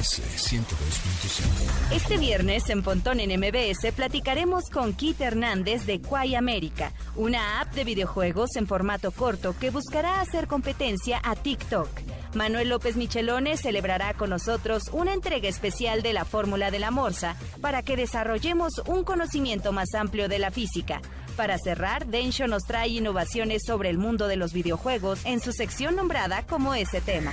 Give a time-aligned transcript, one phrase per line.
[0.00, 1.94] MBS 102.5.
[1.94, 7.74] Este viernes en Pontón en MBS platicaremos con Kit Hernández de Quay América, una app
[7.74, 11.88] de videojuegos en formato corto que buscará hacer competencia a TikTok.
[12.34, 17.36] Manuel López Michelone celebrará con nosotros una entrega especial de la fórmula de la morsa
[17.60, 21.02] para que desarrollemos un conocimiento más amplio de la física.
[21.36, 25.94] Para cerrar, Densho nos trae innovaciones sobre el mundo de los videojuegos en su sección
[25.94, 27.32] nombrada como ese tema.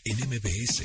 [0.11, 0.83] En MBS.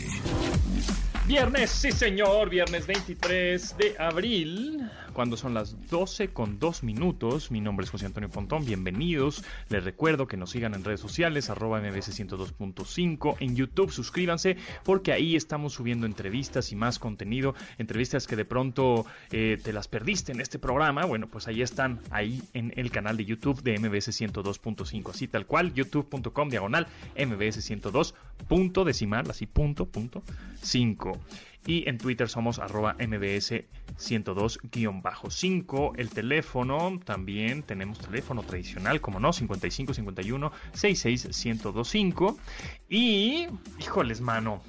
[1.27, 7.51] Viernes, sí señor, viernes 23 de abril, cuando son las 12 con 2 minutos.
[7.51, 9.43] Mi nombre es José Antonio Pontón, bienvenidos.
[9.69, 15.13] Les recuerdo que nos sigan en redes sociales, arroba mbs 102.5, en YouTube, suscríbanse, porque
[15.13, 20.31] ahí estamos subiendo entrevistas y más contenido, entrevistas que de pronto eh, te las perdiste
[20.31, 21.07] en este programa.
[21.07, 25.47] Bueno, pues ahí están, ahí en el canal de YouTube de MBS 102.5, así tal
[25.47, 28.15] cual, youtube.com diagonal MBS 102
[28.49, 30.23] punto decimal, así punto, punto,
[30.63, 31.19] 5.
[31.67, 33.53] Y en Twitter somos arroba mbs
[33.99, 35.93] 102-5.
[35.97, 42.39] El teléfono, también tenemos teléfono tradicional, como no, 55 51 66 1025.
[42.89, 43.49] Y,
[43.81, 44.63] híjoles, mano.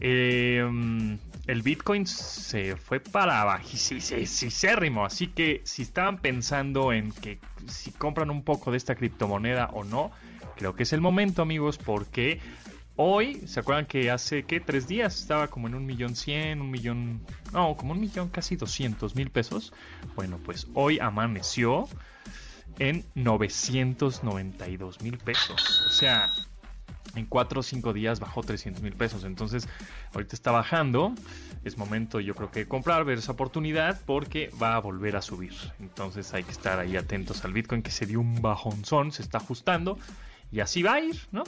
[0.00, 0.68] Eh,
[1.46, 7.38] el Bitcoin se fue para bajísimo, así que si estaban pensando en que
[7.68, 10.10] si compran un poco de esta criptomoneda o no,
[10.56, 12.40] creo que es el momento, amigos, porque
[12.98, 14.58] Hoy, ¿se acuerdan que hace, ¿qué?
[14.58, 17.20] Tres días estaba como en un millón cien, un millón,
[17.52, 19.74] no, como un millón casi doscientos mil pesos.
[20.14, 21.88] Bueno, pues hoy amaneció
[22.78, 25.84] en 992 mil pesos.
[25.86, 26.30] O sea,
[27.14, 29.24] en cuatro o cinco días bajó 300 mil pesos.
[29.24, 29.68] Entonces,
[30.14, 31.14] ahorita está bajando.
[31.64, 35.52] Es momento, yo creo que comprar, ver esa oportunidad porque va a volver a subir.
[35.80, 39.36] Entonces, hay que estar ahí atentos al Bitcoin que se dio un bajonzón, se está
[39.36, 39.98] ajustando.
[40.50, 41.44] Y así va a ir, ¿no?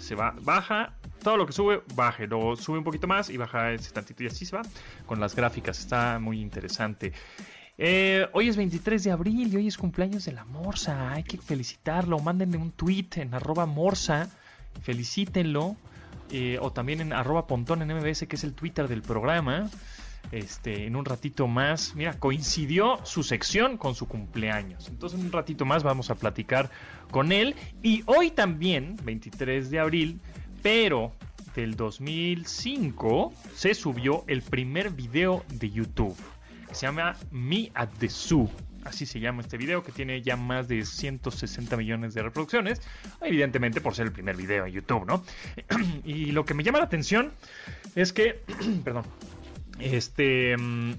[0.00, 3.72] Se va, baja, todo lo que sube, baje, luego sube un poquito más y baja
[3.72, 4.62] ese tantito y así se va
[5.06, 7.12] con las gráficas, está muy interesante.
[7.78, 11.36] Eh, hoy es 23 de abril y hoy es cumpleaños de la Morsa, hay que
[11.36, 14.30] felicitarlo, mándenle un tweet en arroba Morsa,
[14.82, 15.76] felicítenlo,
[16.30, 19.70] eh, o también en arroba Pontón en MBS, que es el Twitter del programa.
[20.32, 24.88] Este, en un ratito más, mira, coincidió su sección con su cumpleaños.
[24.88, 26.70] Entonces, en un ratito más vamos a platicar
[27.10, 27.54] con él.
[27.82, 30.20] Y hoy también, 23 de abril,
[30.62, 31.12] pero
[31.54, 36.16] del 2005, se subió el primer video de YouTube.
[36.72, 38.50] Se llama Me at the Zoo.
[38.84, 42.80] Así se llama este video que tiene ya más de 160 millones de reproducciones.
[43.20, 45.24] Evidentemente por ser el primer video en YouTube, ¿no?
[46.04, 47.32] y lo que me llama la atención
[47.96, 48.42] es que,
[48.84, 49.04] perdón,
[49.78, 50.94] este mm,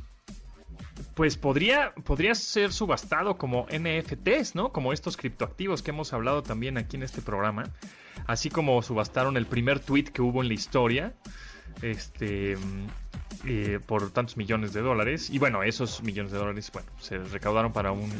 [1.15, 4.71] pues podría, podría ser subastado como NFTs, ¿no?
[4.71, 7.63] Como estos criptoactivos que hemos hablado también aquí en este programa.
[8.27, 11.13] Así como subastaron el primer tweet que hubo en la historia.
[11.81, 12.57] Este.
[13.45, 15.29] Eh, por tantos millones de dólares.
[15.29, 18.11] Y bueno, esos millones de dólares, bueno, se recaudaron para un,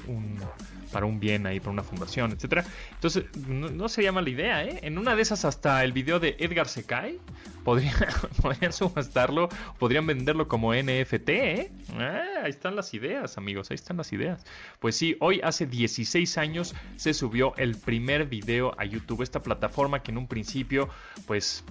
[0.92, 2.66] para un bien ahí, para una fundación, etcétera.
[2.92, 4.80] Entonces, no, sería mala idea, ¿eh?
[4.84, 7.20] En una de esas, hasta el video de Edgar se cae,
[7.64, 7.94] podría,
[8.42, 11.72] podrían subastarlo, podrían venderlo como NFT, ¿eh?
[11.98, 14.46] Ah, ahí están las ideas, amigos, ahí están las ideas.
[14.80, 20.04] Pues sí, hoy hace 16 años se subió el primer video a YouTube, esta plataforma
[20.04, 20.90] que en un principio,
[21.26, 21.64] pues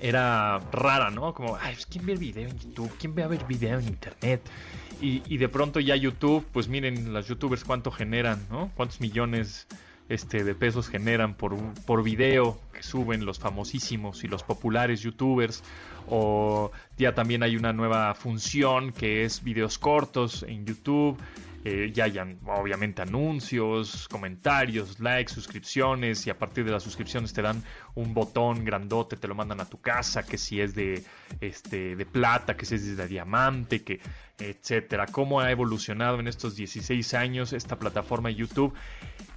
[0.00, 1.34] era rara, ¿no?
[1.34, 2.90] Como, ay, pues, ¿quién ve video en YouTube?
[2.98, 4.42] ¿Quién ve a ver video en Internet?
[5.00, 8.70] Y, de pronto ya YouTube, pues miren las youtubers cuánto generan, ¿no?
[8.74, 9.66] Cuántos millones
[10.08, 15.62] este, de pesos generan por, por video que suben los famosísimos y los populares youtubers.
[16.08, 21.18] O ya también hay una nueva función que es videos cortos en YouTube.
[21.66, 27.40] Eh, ya hayan obviamente anuncios, comentarios, likes, suscripciones y a partir de las suscripciones te
[27.40, 27.62] dan
[27.94, 31.02] un botón grandote, te lo mandan a tu casa, que si es de
[31.40, 34.00] este de plata, que si es de diamante, que
[34.38, 35.06] etcétera.
[35.06, 38.74] Cómo ha evolucionado en estos 16 años esta plataforma de YouTube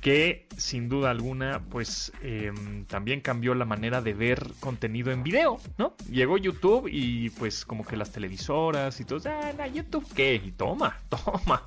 [0.02, 5.60] que sin duda alguna pues em, también cambió la manera de ver contenido en video,
[5.78, 5.96] ¿no?
[6.10, 10.98] Llegó YouTube y pues como que las televisoras y todo, ah, YouTube qué, y toma,
[11.10, 11.64] toma.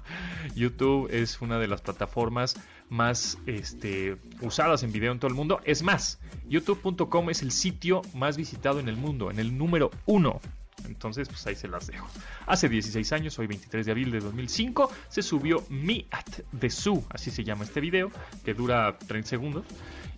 [0.55, 2.57] YouTube es una de las plataformas
[2.89, 5.61] más este, usadas en video en todo el mundo.
[5.65, 10.41] Es más, youtube.com es el sitio más visitado en el mundo, en el número uno
[10.87, 12.09] Entonces, pues ahí se las dejo.
[12.47, 17.05] Hace 16 años, hoy 23 de abril de 2005, se subió Me at the Zoo,
[17.11, 18.11] así se llama este video,
[18.45, 19.65] que dura 30 segundos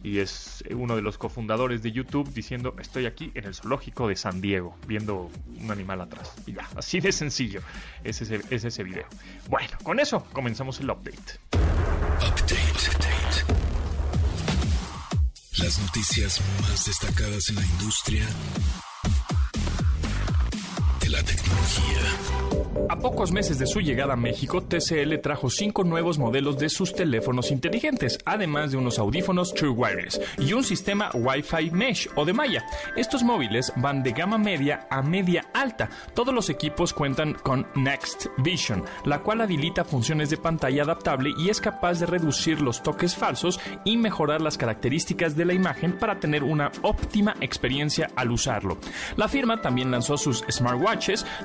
[0.02, 4.16] y es uno de los cofundadores de YouTube diciendo estoy aquí en el zoológico de
[4.16, 5.30] San Diego viendo
[5.60, 6.34] un animal atrás.
[6.46, 7.60] Y ya, así de sencillo
[8.02, 9.06] es ese, es ese video.
[9.48, 11.40] Bueno, con eso comenzamos el update.
[12.16, 12.82] Update.
[15.58, 18.91] Las noticias más destacadas en la industria de
[21.12, 22.42] la tecnología.
[22.88, 26.94] A pocos meses de su llegada a México, TCL trajo cinco nuevos modelos de sus
[26.94, 32.32] teléfonos inteligentes, además de unos audífonos True Wireless y un sistema Wi-Fi Mesh o de
[32.32, 32.64] malla.
[32.96, 35.88] Estos móviles van de gama media a media alta.
[36.14, 41.50] Todos los equipos cuentan con Next Vision, la cual habilita funciones de pantalla adaptable y
[41.50, 46.18] es capaz de reducir los toques falsos y mejorar las características de la imagen para
[46.20, 48.78] tener una óptima experiencia al usarlo.
[49.16, 50.44] La firma también lanzó sus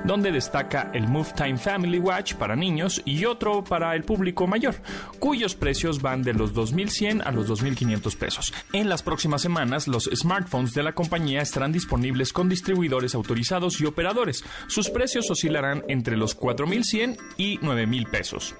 [0.04, 4.76] donde destaca el Move Time Family Watch para niños y otro para el público mayor,
[5.18, 8.54] cuyos precios van de los 2.100 a los 2.500 pesos.
[8.72, 13.86] En las próximas semanas, los smartphones de la compañía estarán disponibles con distribuidores autorizados y
[13.86, 14.44] operadores.
[14.68, 18.54] Sus precios oscilarán entre los 4.100 y 9.000 pesos.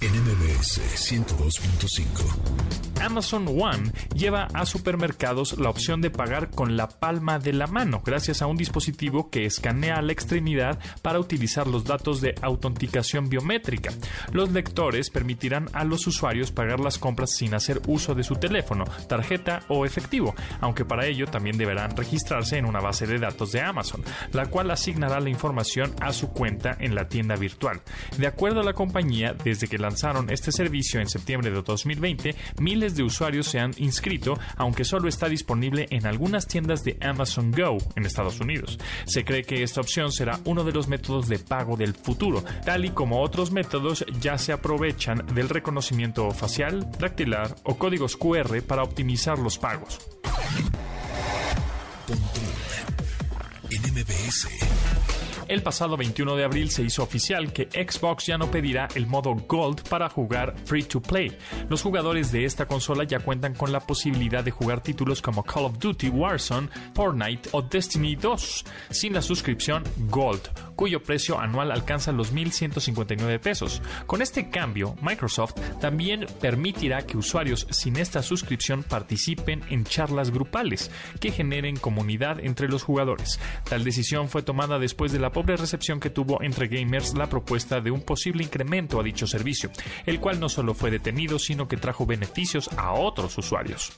[0.00, 7.52] NMBS 102.5 Amazon One lleva a supermercados la opción de pagar con la palma de
[7.52, 12.34] la mano gracias a un dispositivo que escanea la extremidad para utilizar los datos de
[12.42, 13.92] autenticación biométrica.
[14.32, 18.84] Los lectores permitirán a los usuarios pagar las compras sin hacer uso de su teléfono,
[19.08, 23.60] tarjeta o efectivo, aunque para ello también deberán registrarse en una base de datos de
[23.60, 24.02] Amazon,
[24.32, 27.80] la cual asignará la información a su cuenta en la tienda virtual.
[28.18, 32.83] De acuerdo a la compañía, desde que lanzaron este servicio en septiembre de 2020, miles
[32.92, 37.78] de usuarios se han inscrito, aunque solo está disponible en algunas tiendas de Amazon Go
[37.96, 38.78] en Estados Unidos.
[39.06, 42.84] Se cree que esta opción será uno de los métodos de pago del futuro, tal
[42.84, 48.82] y como otros métodos ya se aprovechan del reconocimiento facial, dactilar o códigos QR para
[48.82, 49.98] optimizar los pagos.
[55.46, 59.34] El pasado 21 de abril se hizo oficial que Xbox ya no pedirá el modo
[59.34, 61.36] Gold para jugar Free to Play.
[61.68, 65.66] Los jugadores de esta consola ya cuentan con la posibilidad de jugar títulos como Call
[65.66, 72.10] of Duty, Warzone, Fortnite o Destiny 2 sin la suscripción Gold, cuyo precio anual alcanza
[72.12, 73.82] los 1.159 pesos.
[74.06, 80.90] Con este cambio, Microsoft también permitirá que usuarios sin esta suscripción participen en charlas grupales
[81.20, 83.38] que generen comunidad entre los jugadores.
[83.68, 87.80] Tal decisión fue tomada después de la pobre recepción que tuvo entre gamers la propuesta
[87.82, 89.70] de un posible incremento a dicho servicio,
[90.06, 93.92] el cual no solo fue detenido, sino que trajo beneficios a otros usuarios.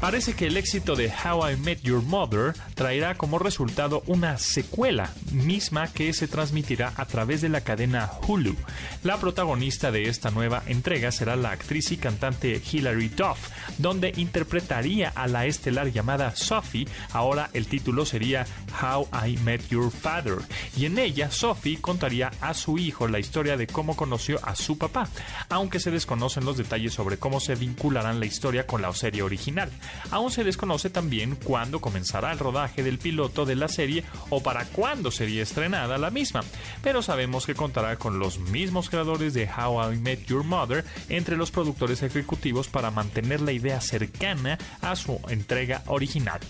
[0.00, 5.12] Parece que el éxito de How I Met Your Mother traerá como resultado una secuela,
[5.30, 8.56] misma que se transmitirá a través de la cadena Hulu.
[9.04, 15.10] La protagonista de esta nueva entrega será la actriz y cantante Hilary Duff, donde interpretaría
[15.10, 18.46] a la estelar llamada Sophie, ahora el título sería
[18.80, 20.38] How I Met Your Father,
[20.78, 24.78] y en ella Sophie contaría a su hijo la historia de cómo conoció a su
[24.78, 25.08] papá,
[25.50, 29.70] aunque se desconocen los detalles sobre cómo se vincularán la historia con la serie original.
[30.10, 34.64] Aún se desconoce también cuándo comenzará el rodaje del piloto de la serie o para
[34.66, 36.42] cuándo sería estrenada la misma,
[36.82, 41.36] pero sabemos que contará con los mismos creadores de How I Met Your Mother entre
[41.36, 46.40] los productores ejecutivos para mantener la idea cercana a su entrega original.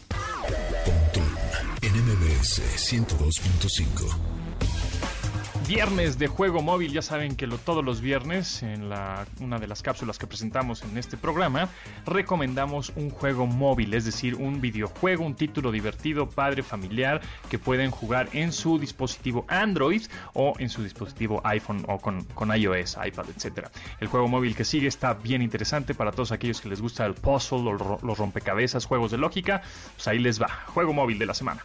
[1.82, 1.94] en
[2.42, 4.39] 102.5
[5.70, 6.92] viernes de juego móvil.
[6.92, 8.90] Ya saben que todos los viernes, en
[9.40, 11.68] una de las cápsulas que presentamos en este programa,
[12.06, 17.92] recomendamos un juego móvil, es decir, un videojuego, un título divertido, padre, familiar, que pueden
[17.92, 23.68] jugar en su dispositivo Android o en su dispositivo iPhone o con, iOS, iPad, etc.
[24.00, 27.14] El juego móvil que sigue está bien interesante para todos aquellos que les gusta el
[27.14, 29.62] puzzle, los, los rompecabezas, juegos de lógica.
[29.94, 31.64] Pues ahí les va, juego móvil de la semana.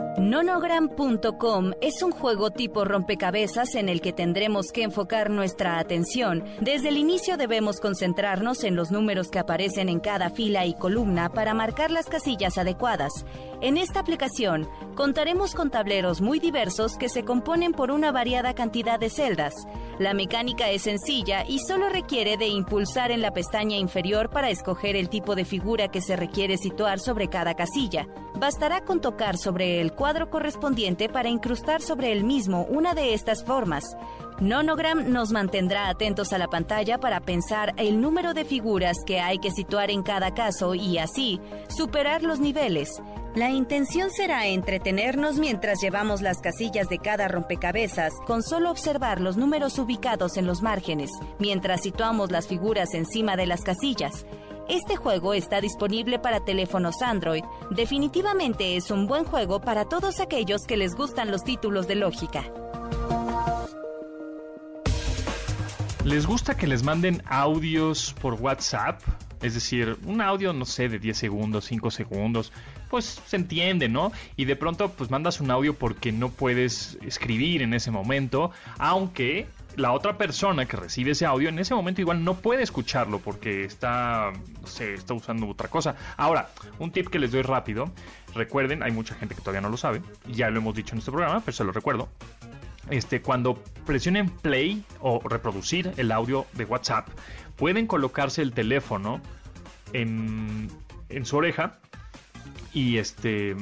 [0.17, 6.43] Nonogram.com es un juego tipo rompecabezas en el que tendremos que enfocar nuestra atención.
[6.59, 11.29] Desde el inicio debemos concentrarnos en los números que aparecen en cada fila y columna
[11.29, 13.25] para marcar las casillas adecuadas.
[13.61, 18.99] En esta aplicación contaremos con tableros muy diversos que se componen por una variada cantidad
[18.99, 19.53] de celdas.
[19.97, 24.95] La mecánica es sencilla y solo requiere de impulsar en la pestaña inferior para escoger
[24.95, 28.07] el tipo de figura que se requiere situar sobre cada casilla.
[28.33, 33.43] Bastará con tocar sobre el cuadro correspondiente para incrustar sobre el mismo una de estas
[33.43, 33.83] formas.
[34.39, 39.37] Nonogram nos mantendrá atentos a la pantalla para pensar el número de figuras que hay
[39.37, 41.39] que situar en cada caso y así
[41.69, 43.01] superar los niveles.
[43.35, 49.37] La intención será entretenernos mientras llevamos las casillas de cada rompecabezas con solo observar los
[49.37, 54.25] números ubicados en los márgenes, mientras situamos las figuras encima de las casillas.
[54.69, 57.43] Este juego está disponible para teléfonos Android.
[57.71, 62.43] Definitivamente es un buen juego para todos aquellos que les gustan los títulos de lógica.
[66.03, 69.01] ¿Les gusta que les manden audios por WhatsApp?
[69.41, 72.51] Es decir, un audio, no sé, de 10 segundos, 5 segundos,
[72.89, 74.11] pues se entiende, ¿no?
[74.35, 79.47] Y de pronto, pues mandas un audio porque no puedes escribir en ese momento, aunque
[79.75, 83.63] la otra persona que recibe ese audio en ese momento igual no puede escucharlo porque
[83.63, 85.95] está, no está usando otra cosa.
[86.17, 86.49] Ahora,
[86.79, 87.91] un tip que les doy rápido,
[88.33, 91.11] recuerden, hay mucha gente que todavía no lo sabe, ya lo hemos dicho en este
[91.11, 92.09] programa, pero se lo recuerdo.
[92.89, 97.07] Este, cuando presionen play o reproducir el audio de WhatsApp,
[97.55, 99.21] pueden colocarse el teléfono
[99.93, 100.69] en,
[101.09, 101.77] en su oreja
[102.73, 103.55] y este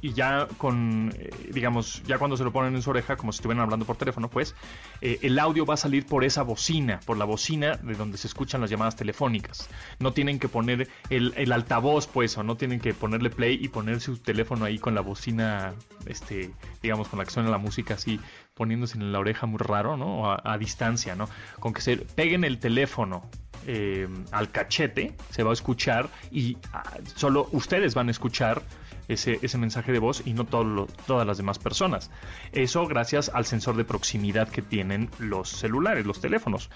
[0.00, 3.38] y ya con, eh, digamos, ya cuando se lo ponen en su oreja, como si
[3.38, 4.54] estuvieran hablando por teléfono, pues
[5.00, 8.26] eh, el audio va a salir por esa bocina, por la bocina de donde se
[8.26, 9.68] escuchan las llamadas telefónicas.
[9.98, 13.68] No tienen que poner el, el altavoz, pues, o no tienen que ponerle play y
[13.68, 15.74] poner su teléfono ahí con la bocina,
[16.06, 16.50] este,
[16.82, 18.20] digamos, con la que suena la música así,
[18.54, 20.30] poniéndose en la oreja muy raro, ¿no?
[20.30, 21.28] A, a distancia, ¿no?
[21.60, 23.28] Con que se peguen el teléfono
[23.66, 26.82] eh, al cachete, se va a escuchar y ah,
[27.16, 28.62] solo ustedes van a escuchar
[29.08, 32.10] ese, ese mensaje de voz y no todas las demás personas.
[32.52, 36.70] Eso gracias al sensor de proximidad que tienen los celulares, los teléfonos.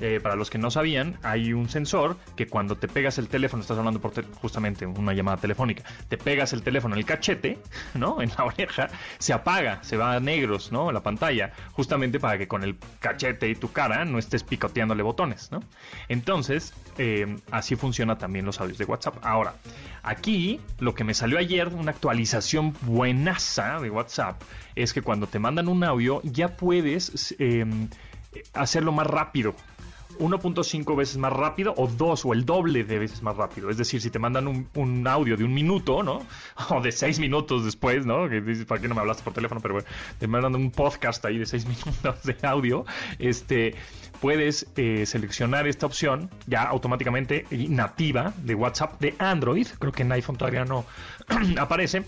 [0.00, 3.62] Eh, para los que no sabían, hay un sensor que cuando te pegas el teléfono,
[3.62, 7.58] estás hablando por justamente una llamada telefónica, te pegas el teléfono en el cachete,
[7.94, 8.20] ¿no?
[8.22, 10.92] En la oreja, se apaga, se va a negros, ¿no?
[10.92, 15.50] La pantalla, justamente para que con el cachete y tu cara no estés picoteándole botones,
[15.50, 15.60] ¿no?
[16.08, 19.16] Entonces, eh, así funciona también los audios de WhatsApp.
[19.22, 19.54] Ahora,
[20.02, 24.42] aquí lo que me salió ayer una actualización buenaza de WhatsApp
[24.74, 27.88] es que cuando te mandan un audio ya puedes em,
[28.54, 29.54] hacerlo más rápido.
[30.18, 33.70] 1.5 veces más rápido o 2 o el doble de veces más rápido.
[33.70, 36.20] Es decir, si te mandan un, audio de un minuto, ¿no?
[36.70, 38.28] O de 6 minutos después, ¿no?
[38.28, 39.60] Que dices, ¿para qué no me hablaste por teléfono?
[39.60, 42.84] Pero bueno, te mandan un podcast ahí de 6 minutos de audio.
[43.18, 43.74] Este,
[44.20, 49.66] puedes eh, seleccionar esta opción ya automáticamente nativa de WhatsApp de Android.
[49.78, 50.84] Creo que en iPhone todavía no
[51.58, 52.04] aparece.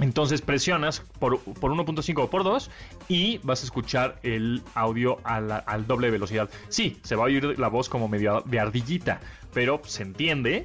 [0.00, 2.70] Entonces presionas por, por 1.5 o por 2
[3.08, 6.50] y vas a escuchar el audio al doble velocidad.
[6.68, 9.20] Sí, se va a oír la voz como medio de ardillita,
[9.54, 10.64] pero se entiende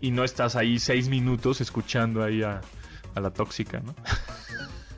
[0.00, 2.60] y no estás ahí 6 minutos escuchando ahí a,
[3.14, 3.94] a la tóxica, ¿no?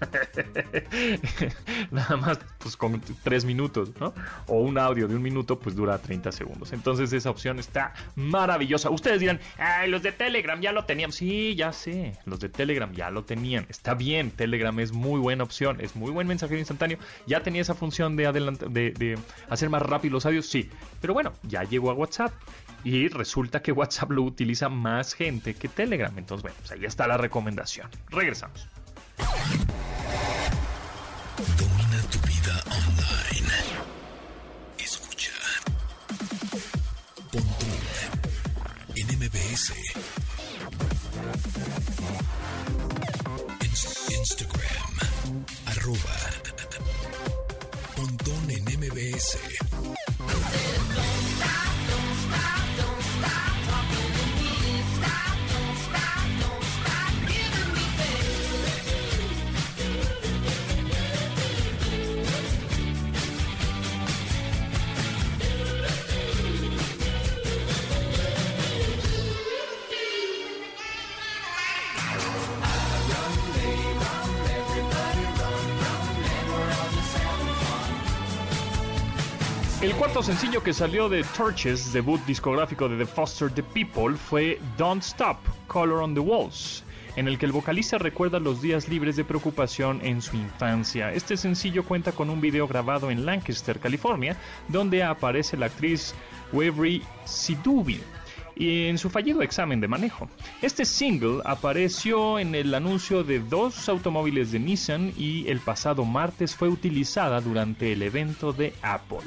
[1.90, 4.14] Nada más, pues con tres minutos, ¿no?
[4.46, 6.72] O un audio de un minuto, pues dura 30 segundos.
[6.72, 8.90] Entonces esa opción está maravillosa.
[8.90, 11.12] Ustedes dirán, ay, los de Telegram ya lo tenían.
[11.12, 13.66] Sí, ya sé, los de Telegram ya lo tenían.
[13.68, 16.98] Está bien, Telegram es muy buena opción, es muy buen mensajero instantáneo.
[17.26, 19.18] Ya tenía esa función de,
[19.48, 20.70] hacer más rápido los audios, sí.
[21.00, 22.32] Pero bueno, ya llegó a WhatsApp.
[22.84, 26.12] Y resulta que WhatsApp lo utiliza más gente que Telegram.
[26.18, 27.88] Entonces, bueno, pues ahí está la recomendación.
[28.10, 28.68] Regresamos.
[31.58, 33.52] Domina tu vida online.
[34.78, 35.32] Escucha.
[37.30, 37.78] Pontón
[38.96, 39.72] en MBS.
[44.10, 44.94] Instagram.
[45.66, 46.16] Arroba.
[47.96, 49.63] Pontón en MBS.
[79.98, 85.02] Cuarto sencillo que salió de Torches, debut discográfico de The Foster the People, fue Don't
[85.02, 85.36] Stop,
[85.68, 86.82] Color on the Walls,
[87.16, 91.12] en el que el vocalista recuerda los días libres de preocupación en su infancia.
[91.12, 94.36] Este sencillo cuenta con un video grabado en Lancaster, California,
[94.68, 96.14] donde aparece la actriz
[96.52, 98.00] Weavery Sidubi
[98.56, 100.28] y en su fallido examen de manejo.
[100.60, 106.56] Este single apareció en el anuncio de dos automóviles de Nissan y el pasado martes
[106.56, 109.20] fue utilizada durante el evento de Apple.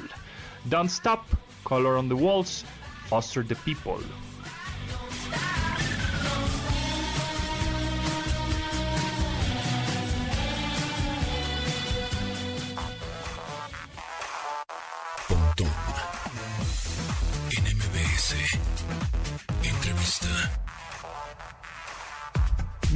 [0.68, 1.26] Don't Stop,
[1.64, 2.62] Color on the Walls,
[3.06, 4.00] Foster the People.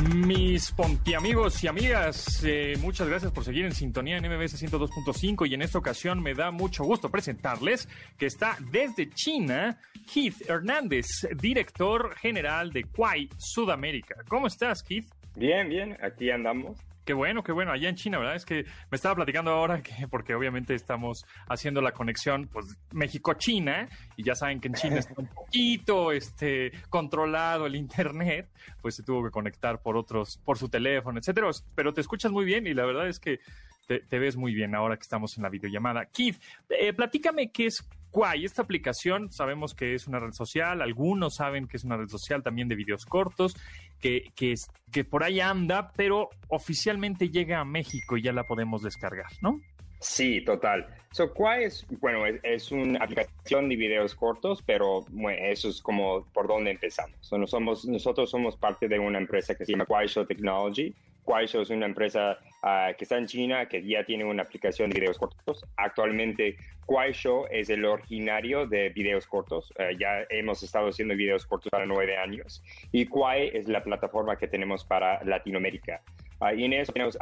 [0.02, 0.75] Mis
[1.16, 5.62] amigos y amigas, eh, muchas gracias por seguir en sintonía en MBS 102.5 y en
[5.62, 9.78] esta ocasión me da mucho gusto presentarles que está desde China
[10.12, 11.06] Keith Hernández,
[11.37, 14.16] director general de Quai Sudamérica.
[14.28, 15.06] ¿Cómo estás, Keith?
[15.37, 16.78] Bien, bien, aquí andamos.
[17.04, 18.37] Qué bueno, qué bueno, allá en China, ¿verdad?
[18.37, 23.88] Es que me estaba platicando ahora que, porque obviamente estamos haciendo la conexión, pues, México-China,
[24.16, 28.49] y ya saben que en China está un poquito, este, controlado el internet,
[28.80, 32.44] pues se tuvo que conectar por otros, por su teléfono, etcétera, pero te escuchas muy
[32.44, 33.40] bien y la verdad es que
[33.87, 36.06] te, ves muy bien ahora que estamos en la videollamada.
[36.06, 36.40] Keith,
[36.71, 38.44] eh, platícame qué es Quay.
[38.44, 42.42] Esta aplicación sabemos que es una red social, algunos saben que es una red social
[42.42, 43.56] también de videos cortos,
[44.02, 44.54] que, que,
[44.90, 49.61] que por ahí anda, pero oficialmente llega a México y ya la podemos descargar, ¿no?
[50.00, 50.85] Sí, total.
[51.12, 55.04] So, Quay es, bueno, es, una aplicación de videos cortos, pero
[55.38, 57.16] eso es como por dónde empezamos.
[57.21, 60.92] So, somos, nosotros somos parte de una empresa que se llama Show Technology,
[61.25, 65.00] Kuaishou es una empresa ah, que está en China, que ya tiene una aplicación de
[65.00, 65.64] videos cortos.
[65.76, 69.73] Actualmente, Kuaishou es el originario de videos cortos.
[69.79, 72.62] Ah, ya hemos estado haciendo videos cortos para nueve años.
[72.91, 76.02] Y Kuai es la plataforma que tenemos para Latinoamérica.
[76.41, 77.17] Uh, y en eso tenemos,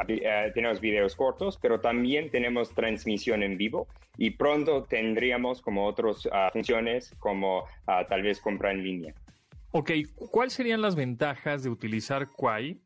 [0.55, 7.13] tenemos videos cortos, pero también tenemos transmisión en vivo y pronto tendríamos como otras funciones
[7.19, 9.13] como tal vez compra en línea.
[9.73, 9.91] Ok,
[10.31, 12.81] ¿cuáles serían las ventajas de utilizar Quai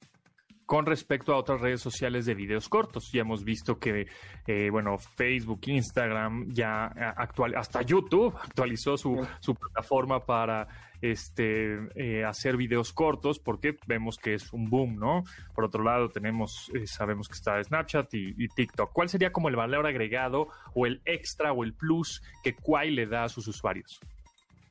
[0.65, 3.11] con respecto a otras redes sociales de videos cortos.
[3.11, 4.07] Ya hemos visto que,
[4.47, 6.85] eh, bueno, Facebook, Instagram, ya
[7.17, 10.67] actual, hasta YouTube actualizó su, su plataforma para
[11.01, 15.23] este eh, hacer videos cortos porque vemos que es un boom, ¿no?
[15.53, 18.91] Por otro lado, tenemos, eh, sabemos que está Snapchat y, TikTok.
[18.93, 23.05] ¿Cuál sería como el valor agregado o el extra o el plus que Quai le
[23.07, 23.99] da a sus usuarios?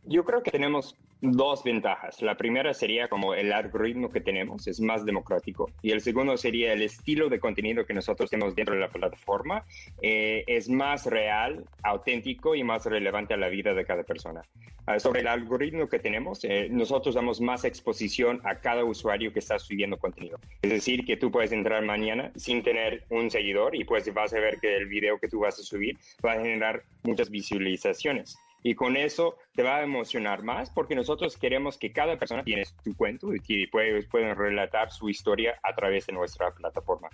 [0.07, 0.97] Yo creo que tenemos
[1.33, 2.21] dos ventajas.
[2.23, 6.73] La primera sería como el algoritmo que tenemos es más democrático y el segundo sería
[6.73, 9.65] el estilo de contenido que nosotros tenemos dentro de la plataforma
[10.03, 14.43] eh, es más real, auténtico y más relevante a la vida de cada persona.
[14.87, 19.39] Ah, sobre el algoritmo que tenemos, eh, nosotros damos más exposición a cada usuario que
[19.39, 20.39] está subiendo contenido.
[20.61, 24.41] Es decir, que tú puedes entrar mañana sin tener un seguidor y pues vas a
[24.41, 28.75] ver que el video que tú vas a subir va a generar muchas visualizaciones y
[28.75, 32.97] con eso te va a emocionar más porque nosotros queremos que cada persona tiene su
[32.97, 37.11] cuento y que pueden relatar su historia a través de nuestra plataforma.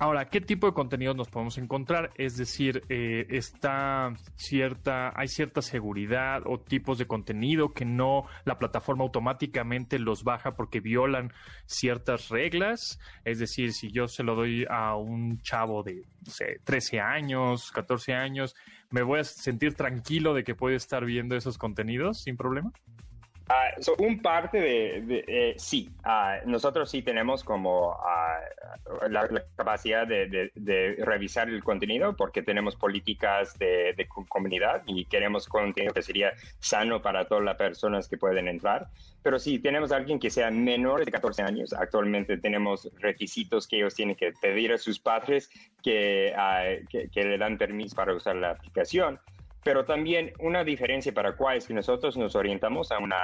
[0.00, 2.12] Ahora, ¿qué tipo de contenidos nos podemos encontrar?
[2.14, 8.60] Es decir, eh, está cierta, hay cierta seguridad o tipos de contenido que no la
[8.60, 11.32] plataforma automáticamente los baja porque violan
[11.66, 13.00] ciertas reglas.
[13.24, 17.72] Es decir, si yo se lo doy a un chavo de no sé, 13 años,
[17.72, 18.54] 14 años,
[18.90, 22.70] me voy a sentir tranquilo de que puede estar viendo esos contenidos sin problema.
[23.48, 28.40] Uh, un parte de, eh, sí, ah, nosotros sí tenemos como ah,
[29.08, 30.50] la, capacidad de,
[30.98, 37.26] revisar el contenido porque tenemos políticas de, comunidad y queremos contenido que sería sano para
[37.26, 38.88] todas las personas que pueden entrar.
[39.22, 41.72] Pero sí, tenemos a alguien que sea menor de 14 años.
[41.72, 45.50] Actualmente tenemos requisitos que ellos tienen que pedir a sus padres
[45.82, 46.34] que
[47.14, 49.18] le dan permiso para usar la aplicación.
[49.64, 53.22] Pero también una diferencia para cuál es que nosotros nos orientamos a una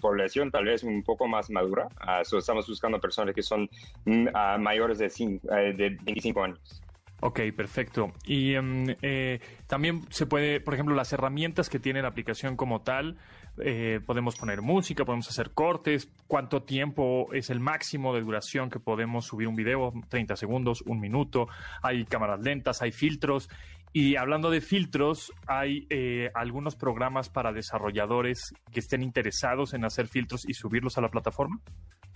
[0.00, 1.88] población tal vez un poco más madura.
[2.20, 3.68] estamos buscando personas que son
[4.04, 6.82] mm, mayores de, eh, de 25 años.
[7.20, 8.12] Ok, perfecto.
[8.26, 12.82] Y em, eh, también se puede, por ejemplo, las herramientas que tiene la aplicación como
[12.82, 13.16] tal,
[13.58, 18.80] eh, podemos poner música, podemos hacer cortes, cuánto tiempo es el máximo de duración que
[18.80, 21.48] podemos subir un video, 30 segundos, un minuto,
[21.82, 23.48] hay cámaras lentas, hay filtros
[23.98, 30.06] y hablando de filtros, hay eh, algunos programas para desarrolladores que estén interesados en hacer
[30.06, 31.62] filtros y subirlos a la plataforma.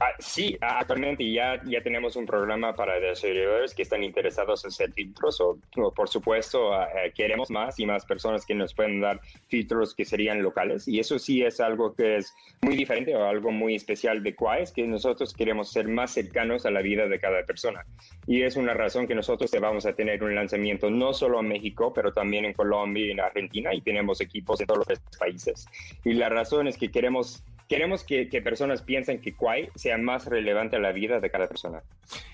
[0.03, 4.93] Ah, sí, actualmente ya, ya tenemos un programa para desarrolladores que están interesados en hacer
[4.93, 5.39] filtros.
[5.43, 5.59] O,
[5.95, 6.71] por supuesto,
[7.15, 10.89] queremos más y más personas que nos pueden dar filtros que serían locales.
[10.89, 14.73] Y eso sí es algo que es muy diferente o algo muy especial de Quais,
[14.73, 17.85] que nosotros queremos ser más cercanos a la vida de cada persona.
[18.27, 21.70] Y es una razón que nosotros vamos a tener un lanzamiento no solo en México,
[21.95, 23.75] pero también en Colombia y en Argentina.
[23.75, 25.67] Y tenemos equipos en todos los países.
[26.05, 30.75] Y la razón es que queremos queremos que, personas piensen que Quai sea más relevante
[30.75, 31.85] a la vida de cada persona.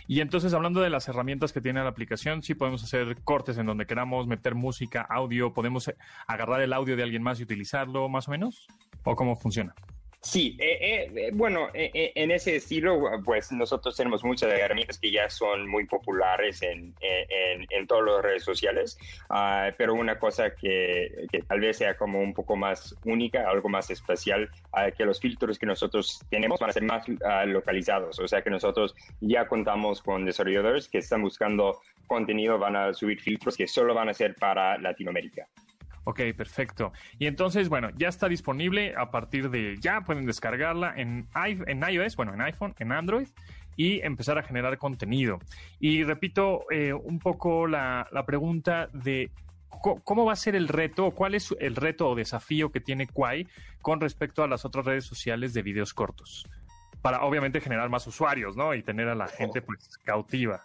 [0.09, 3.67] Y entonces, hablando de las herramientas que tiene la aplicación, sí podemos hacer cortes en
[3.67, 5.93] donde queramos, meter música, audio, podemos
[6.27, 8.67] agarrar el audio de alguien más y utilizarlo, más o menos,
[9.05, 9.75] o cómo funciona.
[10.21, 15.31] Sí, eh, eh, eh, bueno, en ese estilo, pues nosotros tenemos muchas herramientas que ya
[15.31, 18.99] son muy populares en, en, todas las redes sociales,
[19.31, 23.89] ah, pero una cosa que, tal vez sea como un poco más única, algo más
[23.91, 28.27] especial, uh, que los filtros que nosotros tenemos van a ser más ah, localizados, o
[28.27, 33.57] sea que nosotros ya contamos con desarrolladores que están buscando contenido, van a subir filtros
[33.57, 35.47] que solo van a ser para Latinoamérica.
[36.09, 36.93] Ok, perfecto.
[37.19, 42.15] Y entonces, bueno, ya está disponible a partir de ya, pueden descargarla en, en iOS,
[42.15, 43.27] bueno, en iPhone, en Android
[43.75, 45.41] y empezar a generar contenido.
[45.81, 49.33] Y repito eh, un poco la, pregunta de
[50.05, 51.11] ¿Cómo va a ser el reto?
[51.11, 53.47] ¿Cuál es el reto o desafío que tiene Quai
[53.83, 56.49] con respecto a las otras redes sociales de videos cortos?
[57.03, 58.75] Para obviamente generar más usuarios, ¿no?
[58.75, 60.63] Y tener a la gente pues cautiva.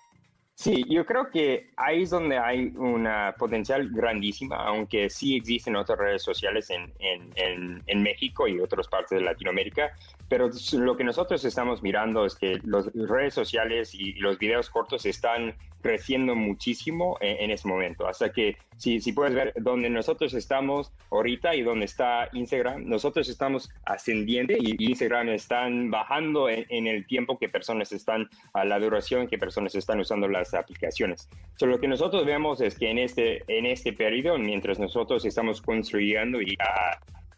[0.61, 5.97] Sí, yo creo que ahí es donde hay una potencial grandísima, aunque sí existen otras
[5.97, 9.91] redes sociales en, en, en, México y otras partes de Latinoamérica,
[10.29, 15.07] pero lo que nosotros estamos mirando es que las redes sociales y los videos cortos
[15.07, 18.07] están creciendo muchísimo en, ese momento.
[18.07, 23.27] Hasta que si, si puedes ver donde nosotros estamos ahorita y donde está Instagram, nosotros
[23.29, 29.27] estamos ascendiendo y Instagram están bajando en, el tiempo que personas están, a la duración
[29.27, 31.29] que personas están usando las aplicaciones.
[31.55, 35.61] So, lo que nosotros vemos es que en este, en este periodo, mientras nosotros estamos
[35.61, 36.55] construyendo y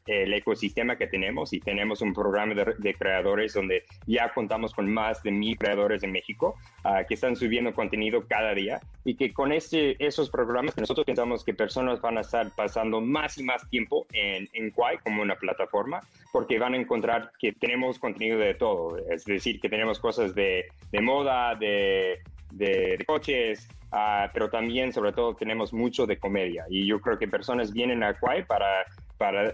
[0.06, 5.23] el ecosistema que tenemos y tenemos un programa de, creadores donde ya contamos con más
[5.23, 9.52] de mil creadores en México ah, que están subiendo contenido cada día y que con
[9.52, 14.06] este, esos programas nosotros pensamos que personas van a estar pasando más y más tiempo
[14.12, 18.97] en, en Quai como una plataforma porque van a encontrar que tenemos contenido de todo,
[19.10, 22.19] es decir, que tenemos cosas de, de moda, de,
[22.58, 27.28] de, coches, uh, pero también sobre todo tenemos mucho de comedia y yo creo que
[27.28, 28.86] personas vienen a Quai para
[29.24, 29.54] para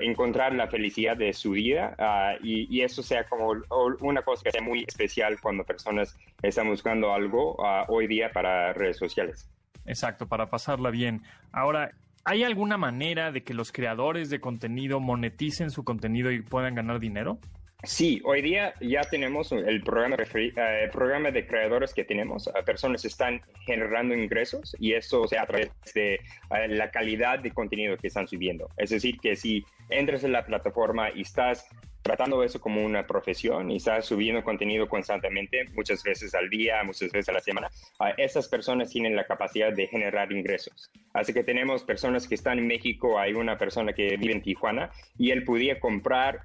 [0.00, 3.52] encontrar la felicidad de su vida ah, y, eso sea como
[4.00, 8.72] una cosa que sea muy especial cuando personas están buscando algo ah, hoy día para
[8.72, 9.50] redes sociales.
[9.84, 11.22] Exacto, para pasarla bien.
[11.52, 11.90] Ahora,
[12.24, 16.98] ¿hay alguna manera de que los creadores de contenido moneticen su contenido y puedan ganar
[16.98, 17.38] dinero?
[17.86, 22.50] Sí, hoy día ya tenemos el programa, eh, programa de creadores que tenemos.
[22.64, 26.20] personas están generando ingresos y eso se a través de eh,
[26.68, 28.68] la calidad de contenido que están subiendo.
[28.76, 31.68] Es decir, que si entras en la plataforma y estás
[32.06, 37.10] tratando eso como una profesión y estás subiendo contenido constantemente, muchas veces al día, muchas
[37.10, 37.68] veces a la semana,
[38.16, 40.90] esas personas tienen la capacidad de generar ingresos.
[41.12, 44.90] Así que tenemos personas que están en México, hay una persona que vive en Tijuana
[45.18, 46.42] y él podía comprar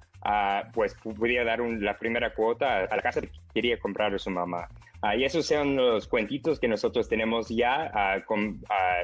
[0.74, 4.68] pues podía dar la primera cuota a la casa que quería comprar a su mamá.
[5.04, 8.62] Uh, y esos son los cuentitos que nosotros tenemos ya uh, con,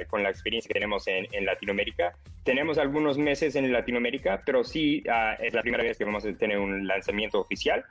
[0.10, 2.14] con, la experiencia que tenemos en, en, Latinoamérica.
[2.44, 5.04] Tenemos algunos meses en Latinoamérica, pero sí
[5.40, 7.84] es la primera vez que vamos a tener un lanzamiento oficial.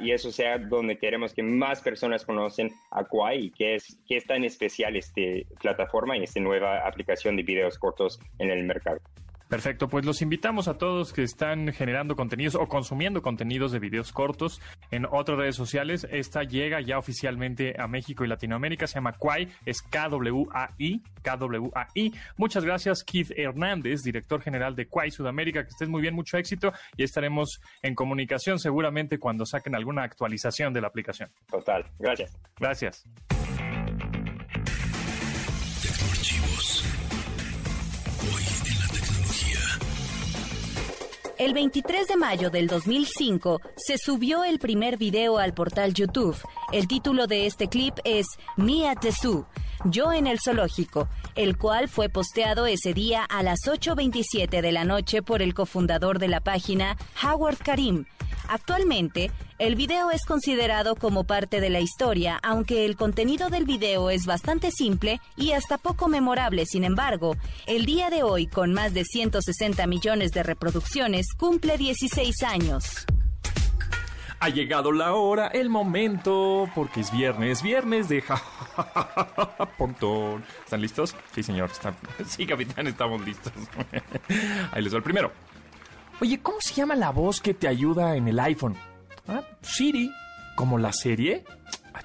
[0.00, 4.16] y eso sea donde queremos que más personas conocen a Quai y qué es, qué
[4.16, 5.20] es tan especial esta
[5.60, 8.98] plataforma y esta nueva aplicación de videos cortos en el mercado.
[9.52, 14.10] Perfecto, pues los invitamos a todos que están generando contenidos o consumiendo contenidos de videos
[14.10, 16.06] cortos en otras redes sociales.
[16.10, 22.14] Esta llega ya oficialmente a México y Latinoamérica, se llama Quai, es K-W-A-I, K-W-A-I.
[22.38, 26.72] Muchas gracias, Keith Hernández, director general de Quai Sudamérica, que estés muy bien, mucho éxito
[26.96, 31.28] y estaremos en comunicación seguramente cuando saquen alguna actualización de la aplicación.
[31.50, 32.38] Total, gracias.
[32.58, 33.06] Gracias.
[41.42, 46.36] El 23 de mayo del 2005 se subió el primer video al portal YouTube.
[46.70, 48.26] El título de este clip es
[48.56, 49.44] Mia Tesu,
[49.84, 54.84] yo en el zoológico, el cual fue posteado ese día a las 8.27 de la
[54.84, 58.04] noche por el cofundador de la página, Howard Karim.
[58.48, 64.10] Actualmente, el video es considerado como parte de la historia, aunque el contenido del video
[64.10, 66.66] es bastante simple y hasta poco memorable.
[66.66, 72.42] Sin embargo, el día de hoy, con más de 160 millones de reproducciones, cumple 16
[72.42, 73.06] años.
[74.42, 78.24] Ha llegado la hora, el momento, porque es viernes, viernes de
[79.78, 80.42] Pontón.
[80.64, 81.14] ¿Están listos?
[81.32, 81.70] Sí, señor.
[82.26, 83.52] Sí, capitán, estamos listos.
[84.72, 85.30] Ahí les doy el primero.
[86.20, 88.74] Oye, ¿cómo se llama la voz que te ayuda en el iPhone?
[89.28, 89.44] ¿Ah?
[89.60, 90.10] Siri.
[90.56, 91.44] ¿Como la serie?
[91.94, 92.00] Ah,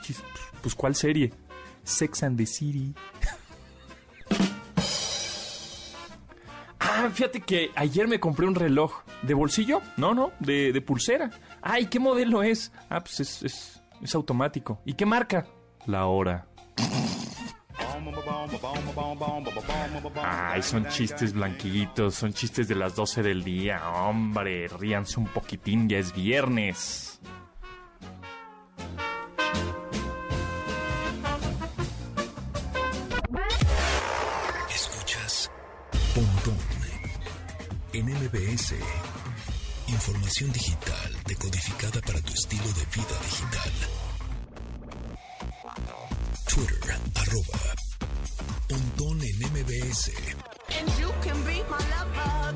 [0.61, 1.33] pues ¿cuál serie?
[1.83, 2.93] Sex and the City.
[6.79, 9.81] Ah, fíjate que ayer me compré un reloj de bolsillo.
[9.97, 11.29] No, no, de pulsera.
[11.61, 12.71] Ay, ¿qué modelo es?
[12.89, 14.81] Ah, pues es, es, es automático.
[14.85, 15.45] ¿Y qué marca?
[15.85, 16.47] La hora.
[20.23, 23.89] Ay, son chistes blanquitos, son chistes de las 12 del día.
[23.89, 27.19] Hombre, ríanse un poquitín, ya es viernes.
[34.73, 35.51] Escuchas
[36.13, 36.57] Pontón
[37.93, 38.75] en MBS.
[39.87, 43.71] Información digital decodificada para tu estilo de vida digital.
[46.47, 47.59] Twitter, arroba
[48.67, 50.11] Pontón en MBS.
[50.77, 52.53] And you can be my lover,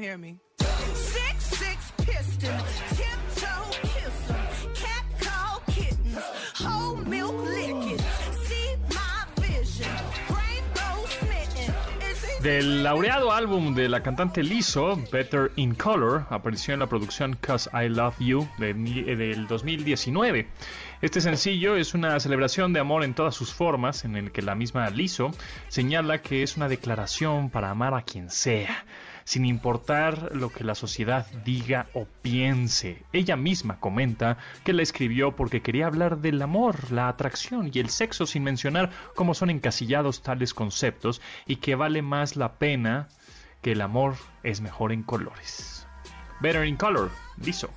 [0.00, 0.36] don't hear me.
[0.94, 2.56] Six, six piston,
[2.96, 6.18] tiptoe kissing, cat call kittens,
[6.54, 7.98] whole milk licking,
[8.46, 9.90] see my vision,
[10.28, 11.74] rainbow smitten.
[12.10, 16.86] Is it Del laureado álbum de la cantante Lizzo, Better in Color, apareció en la
[16.86, 20.48] producción Cause I Love You de eh, del 2019.
[21.02, 24.54] Este sencillo es una celebración de amor en todas sus formas, en el que la
[24.54, 25.30] misma Lizzo
[25.68, 28.84] señala que es una declaración para amar a quien sea,
[29.30, 33.04] sin importar lo que la sociedad diga o piense.
[33.12, 37.90] Ella misma comenta que la escribió porque quería hablar del amor, la atracción y el
[37.90, 43.06] sexo sin mencionar cómo son encasillados tales conceptos y que vale más la pena
[43.62, 45.86] que el amor es mejor en colores.
[46.40, 47.70] Better in Color, Lizzo.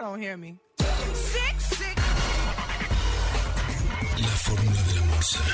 [0.00, 0.56] Y'all don't hear me.
[0.78, 2.02] Six, six.
[4.16, 5.44] La fórmula de la morsa.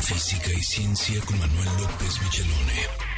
[0.00, 3.12] Física y ciencia con Manuel López Michelone.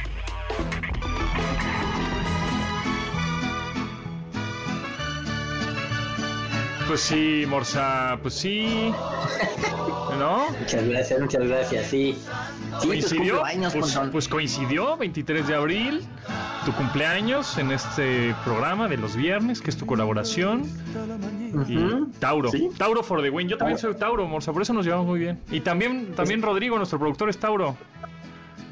[6.89, 8.93] Pues sí, Morsa, pues sí.
[10.19, 10.49] ¿No?
[10.59, 12.17] Muchas gracias, muchas gracias, sí.
[12.81, 13.43] Sí, ¿Coincidió?
[13.71, 16.07] Pues, pues coincidió, 23 de abril,
[16.65, 20.63] tu cumpleaños en este programa de los viernes, que es tu colaboración.
[21.67, 22.17] Y.
[22.19, 22.69] Tauro, Sí.
[22.77, 23.47] Tauro for the win.
[23.47, 25.39] Yo también soy Tauro, Morsa, por eso nos llevamos muy bien.
[25.51, 27.77] Y también, también Rodrigo, nuestro productor, es Tauro.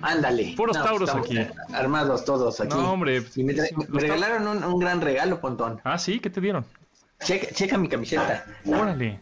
[0.02, 0.54] Ándale.
[0.58, 1.40] Puros tauros estamos aquí.
[1.74, 2.76] Armados todos aquí.
[2.76, 3.24] No, hombre.
[3.36, 5.80] Y me, me regalaron un, un gran regalo, Pontón.
[5.86, 6.66] Ah, sí, ¿qué te dieron?
[7.24, 8.44] Checa, checa mi camiseta.
[8.66, 9.20] Órale.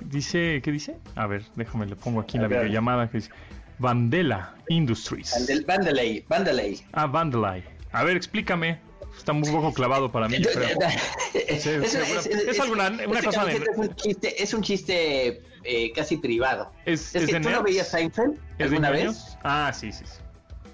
[0.00, 0.98] Dice, ¿qué dice?
[1.16, 2.58] A ver, déjame, le pongo aquí A la ver.
[2.64, 3.30] videollamada que dice
[3.78, 5.32] Vandela Industries.
[5.38, 6.80] Vandel- Vandelay, Vandelay.
[6.92, 7.64] Ah, Vandelay.
[7.94, 8.80] A ver, explícame.
[9.16, 10.36] Está un poco clavado para mí.
[11.34, 16.70] es, una cosa de- Es un chiste, es un chiste eh, casi privado.
[16.84, 19.92] ¿Es, Es, es que de tú no veías Seinfeld ¿Es de alguna vez, Ah, sí,
[19.92, 20.04] sí.
[20.04, 20.18] sí.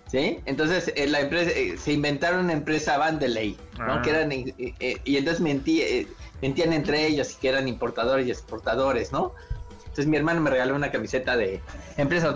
[0.07, 0.41] ¿sí?
[0.47, 3.95] Entonces eh, la empresa eh, se inventaron una empresa Vandelay, ¿no?
[3.95, 4.03] Ah.
[4.03, 4.51] Que eran eh,
[5.05, 6.09] y entonces mentí,
[6.41, 9.35] mentían entre ellos y que eran importadores y exportadores, ¿no?
[9.91, 11.61] Entonces mi hermano me regaló una camiseta de
[11.97, 12.33] empresas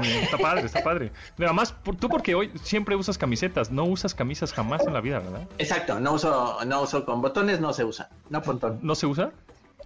[0.00, 1.12] bien, Está padre, está padre.
[1.38, 5.46] Además, tú porque hoy siempre usas camisetas, no usas camisas jamás en la vida, ¿verdad?
[5.58, 8.80] Exacto, no uso, no uso con botones, no se usa, no pontón.
[8.82, 9.30] ¿No se usa?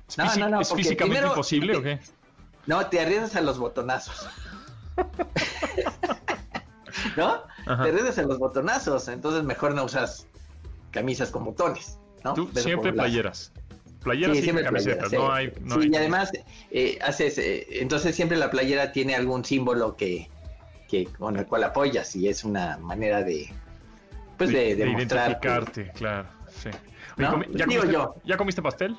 [0.08, 2.00] ¿Es, No, no, no, ¿es físicamente primero- imposible o qué?
[2.66, 4.26] No, te arriesgas a los botonazos.
[7.16, 7.42] ¿No?
[7.66, 7.82] Ajá.
[7.82, 10.26] Te arriesgas a los botonazos, entonces mejor no usas
[10.90, 12.34] camisas con botones, ¿no?
[12.34, 13.52] Tú Pero siempre las-
[14.06, 14.36] playeras.
[14.38, 15.26] Sí, y camisetas, playeras, no sí.
[15.32, 15.52] hay...
[15.60, 16.30] No Sí, hay- y además
[16.70, 20.28] eh, haces, eh, entonces siempre la playera tiene algún símbolo que,
[20.88, 23.48] que con el cual apoyas y es una manera de,
[24.38, 26.28] pues de, de que- identificarte, claro.
[26.48, 26.68] Sí.
[27.18, 27.32] Oye, ¿No?
[27.34, 28.14] comi- ¿ya, Digo comiste, yo.
[28.24, 28.96] ¿Ya comiste pastel?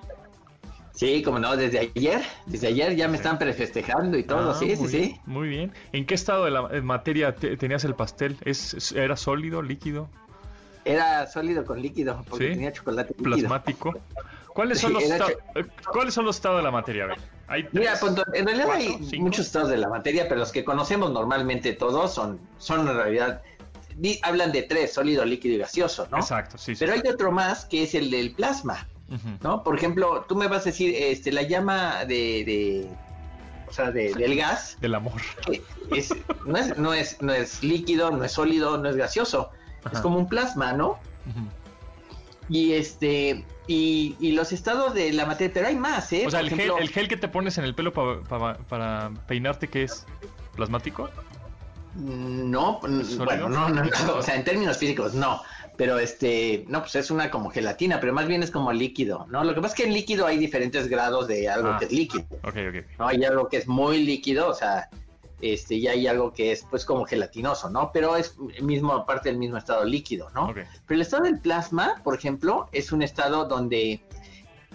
[0.93, 4.75] Sí, como no, desde ayer, desde ayer ya me están prefestejando y todo, Ah, sí,
[4.75, 5.15] sí, sí.
[5.27, 5.71] Muy bien.
[5.93, 8.35] ¿En qué estado de la materia te- tenías el pastel?
[8.43, 10.09] ¿Es, es- ¿Era sólido, líquido,
[10.85, 12.53] Era sólido con líquido, porque Sí.
[12.53, 13.23] tenía chocolate líquido.
[13.23, 13.93] plasmático?
[14.57, 17.03] ¿Cuáles son, los Era esta- cho- eh, ¿Cuáles son los estados de la materia?
[17.03, 17.17] A ver,
[17.47, 17.93] hay Mira.
[17.99, 19.23] Pontón, en realidad cuatro, hay cinco.
[19.23, 23.43] muchos estados de la materia, pero los que conocemos normalmente todos son, son en realidad,
[23.97, 26.17] di- hablan de tres, sólido, líquido y gaseoso, ¿no?
[26.17, 26.79] Exacto, sí, sí.
[26.83, 28.87] Pero hay otro más que es el del plasma.
[29.41, 29.63] ¿no?
[29.63, 32.89] Por ejemplo, tú me vas a decir, este, la llama de, de
[33.67, 35.21] o sea, de- del gas, Del amor.
[35.91, 36.13] es,
[36.45, 39.51] no, es, no, es, no es líquido, no es sólido, no es gaseoso,
[39.93, 40.97] es como un plasma, ¿no?
[42.49, 46.23] Y este y, y los estados de la materia, pero hay más, ¿eh?
[46.25, 49.11] O sea, el gel, el gel que te pones en el pelo pa- pa- para
[49.27, 50.05] peinarte, ¿qué es?
[50.55, 51.09] ¿Plasmático?
[51.95, 53.25] No, n- ¿Sólido?
[53.25, 55.41] bueno, no, no, no, o sea, en términos físicos no,
[55.77, 59.43] pero este, no, pues es una como gelatina, pero más bien es como líquido, ¿no?
[59.43, 61.77] Lo que pasa es que en líquido hay diferentes grados de algo Ah.
[61.79, 62.85] que es líquido, Ok, ok.
[62.99, 63.07] ¿no?
[63.07, 64.89] Hay algo que es muy líquido, o sea,
[65.41, 67.91] este, y hay algo que es pues como gelatinoso, ¿no?
[67.91, 70.53] Pero es mismo, parte del mismo estado líquido, ¿no?
[70.53, 74.01] Pero el estado del plasma, por ejemplo, es un estado donde,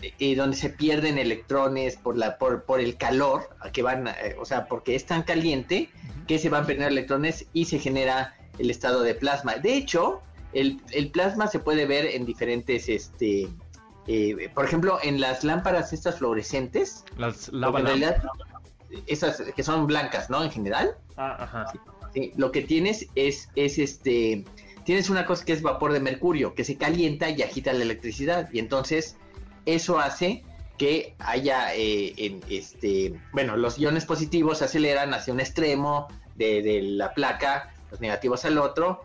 [0.01, 4.45] eh, donde se pierden electrones por, la, por, por el calor, que van, eh, o
[4.45, 5.91] sea, porque es tan caliente
[6.29, 9.57] que se van a perder electrones y se genera el estado de plasma.
[9.57, 10.23] De hecho,
[10.53, 13.49] el, el plasma se puede ver en diferentes, este,
[14.07, 18.25] eh, por ejemplo, en las lámparas estas fluorescentes, Las lava en lamp.
[19.07, 20.43] Esas que son blancas, ¿no?
[20.43, 21.73] En general, Ah, ajá.
[22.15, 24.45] Sí, lo que tienes es, es este,
[24.85, 28.51] tienes una cosa que es vapor de mercurio, que se calienta y agita la electricidad,
[28.53, 29.17] y entonces
[29.65, 30.43] eso hace
[30.79, 36.63] que haya, eh, en este, bueno, los iones positivos se aceleran hacia un extremo de,
[36.63, 39.05] de la placa, los negativos al otro,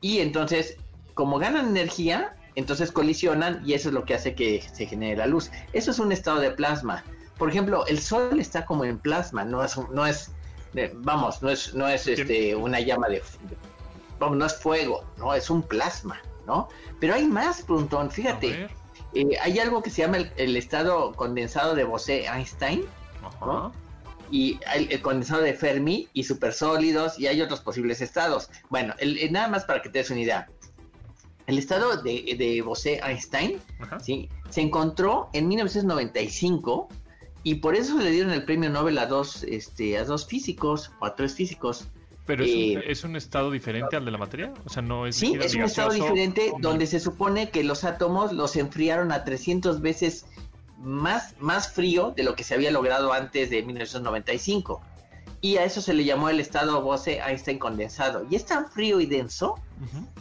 [0.00, 0.76] y entonces,
[1.14, 5.26] como ganan energía, entonces colisionan y eso es lo que hace que se genere la
[5.26, 5.50] luz.
[5.72, 7.04] Eso es un estado de plasma.
[7.38, 10.30] Por ejemplo, el sol está como en plasma, no es, no es,
[10.74, 13.22] eh, vamos, no es, no es este, una llama de,
[14.18, 16.68] vamos, no es fuego, no, es un plasma, ¿no?
[17.00, 18.68] Pero hay más, Pluntón, A fíjate,
[19.14, 22.84] eh, hay algo que se llama el, el estado condensado de Bose-Einstein,
[23.24, 23.72] Ajá.
[24.30, 28.50] y hay el condensado de Fermi y supersólidos y hay otros posibles estados.
[28.70, 30.48] Bueno, el- el- nada más para que te des una idea.
[31.46, 33.60] El estado de, de Bose-Einstein.
[34.00, 34.28] ¿sí?
[34.50, 36.88] se encontró en 1995
[37.42, 41.06] y por eso le dieron el premio Nobel a dos, este, a dos físicos o
[41.06, 41.88] a tres físicos.
[42.24, 44.52] Pero es, un, Eh, es un estado diferente al de la materia.
[44.64, 45.16] O sea, no es.
[45.16, 49.80] Sí, es un estado diferente donde se supone que los átomos los enfriaron a 300
[49.80, 50.26] veces
[50.78, 54.80] más, más frío de lo que se había logrado antes de 1995.
[55.40, 58.24] Y a eso se le llamó el estado Bose-Einstein condensado.
[58.30, 59.56] Y es tan frío y denso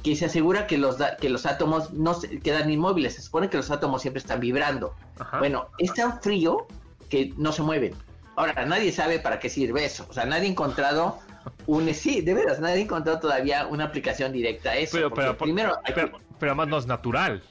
[0.02, 3.14] que se asegura que los, da- que los átomos no se quedan inmóviles.
[3.14, 4.96] Se supone que los átomos siempre están vibrando.
[5.20, 5.38] Ajá.
[5.38, 6.66] Bueno, es tan frío
[7.12, 7.94] que no se mueven.
[8.36, 10.08] Ahora, nadie sabe para qué sirve eso.
[10.10, 11.20] O sea, nadie ha encontrado
[11.68, 11.94] un...
[11.94, 14.98] Sí, de veras, nadie ha encontrado todavía una aplicación directa a eso.
[15.14, 17.44] Pero, primero, pero, pero además no es natural.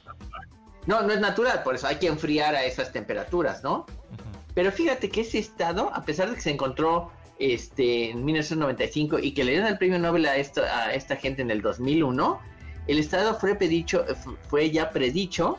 [0.86, 3.86] no, no es natural, por eso hay que enfriar a esas temperaturas, ¿no?
[4.54, 9.32] Pero fíjate que ese estado, a pesar de que se encontró este, en 1995 y
[9.32, 12.40] que le dieron el premio Nobel a, esto, a esta gente en el 2001,
[12.88, 14.04] el estado fue, predicho,
[14.48, 15.58] fue ya predicho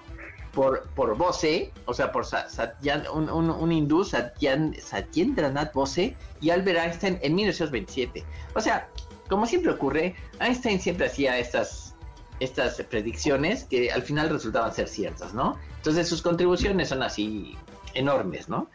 [0.54, 6.80] por, por Bose, o sea, por Sa- Satyan- un hindú, Satyan, Satyendranath Bose, y Albert
[6.80, 8.24] Einstein en 1927.
[8.56, 8.88] O sea,
[9.30, 11.96] como siempre ocurre, Einstein siempre hacía estas,
[12.40, 15.58] estas predicciones que al final resultaban ser ciertas, ¿no?
[15.78, 17.56] Entonces sus contribuciones son así
[17.94, 18.70] enormes, ¿no?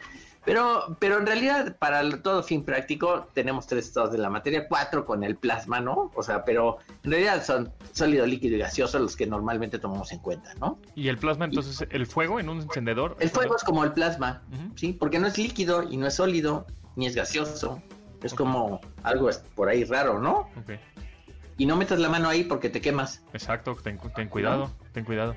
[0.47, 5.05] Pero, pero en realidad, para todo fin práctico, tenemos tres estados de la materia, cuatro
[5.05, 6.13] con el plasma, ¿no?
[6.15, 10.21] O sea, pero en realidad son sólido, líquido y gaseoso los que normalmente tomamos en
[10.21, 10.79] cuenta, ¿no?
[10.95, 13.17] Y el plasma, entonces, el fuego en un encendedor.
[13.19, 14.41] El fuego es como el plasma.
[14.77, 14.93] ¿sí?
[14.93, 17.83] Porque no es líquido y no es sólido, ni es gaseoso.
[18.23, 20.49] Es como algo por ahí raro, ¿no?
[20.57, 20.79] Ok,
[21.59, 23.21] Y no metas la mano ahí porque te quemas.
[23.33, 25.35] exacto, ten, cu- ten cuidado, ten cuidado.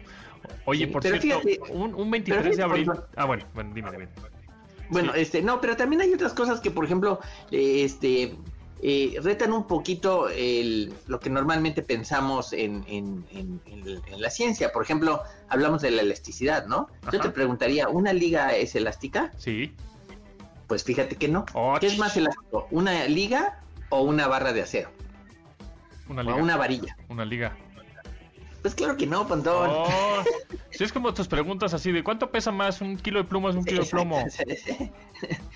[0.65, 2.85] Oye, Sí, por cierto, fíjate- un, un 23 pero de abril.
[2.85, 4.07] por Ah, bueno, bueno, dime, dime.
[4.89, 5.21] Bueno, Sí.
[5.21, 7.19] este, no, pero también hay otras cosas que, por ejemplo,
[7.51, 8.35] eh, este,
[8.81, 13.61] eh, retan un poquito el, lo que normalmente pensamos en, en- en-
[14.21, 14.71] la ciencia.
[14.71, 16.87] Por ejemplo, hablamos de la elasticidad, ¿no?
[17.11, 19.31] Yo te preguntaría, ¿una liga es elástica?
[19.37, 19.73] Sí.
[20.67, 21.45] Pues fíjate que no.
[21.53, 22.67] Oh, ¿Qué es más elástico?
[22.71, 24.89] ¿Una liga o una barra de acero?
[26.07, 26.35] Una O liga.
[26.37, 26.97] una varilla.
[27.09, 27.55] Una liga.
[28.61, 29.69] Pues claro que no, Pontón.
[29.71, 30.23] Oh,
[30.71, 32.81] sí, es como tus preguntas así de ¿cuánto pesa más?
[32.81, 34.23] ¿Un kilo de plumas un kilo de plomo?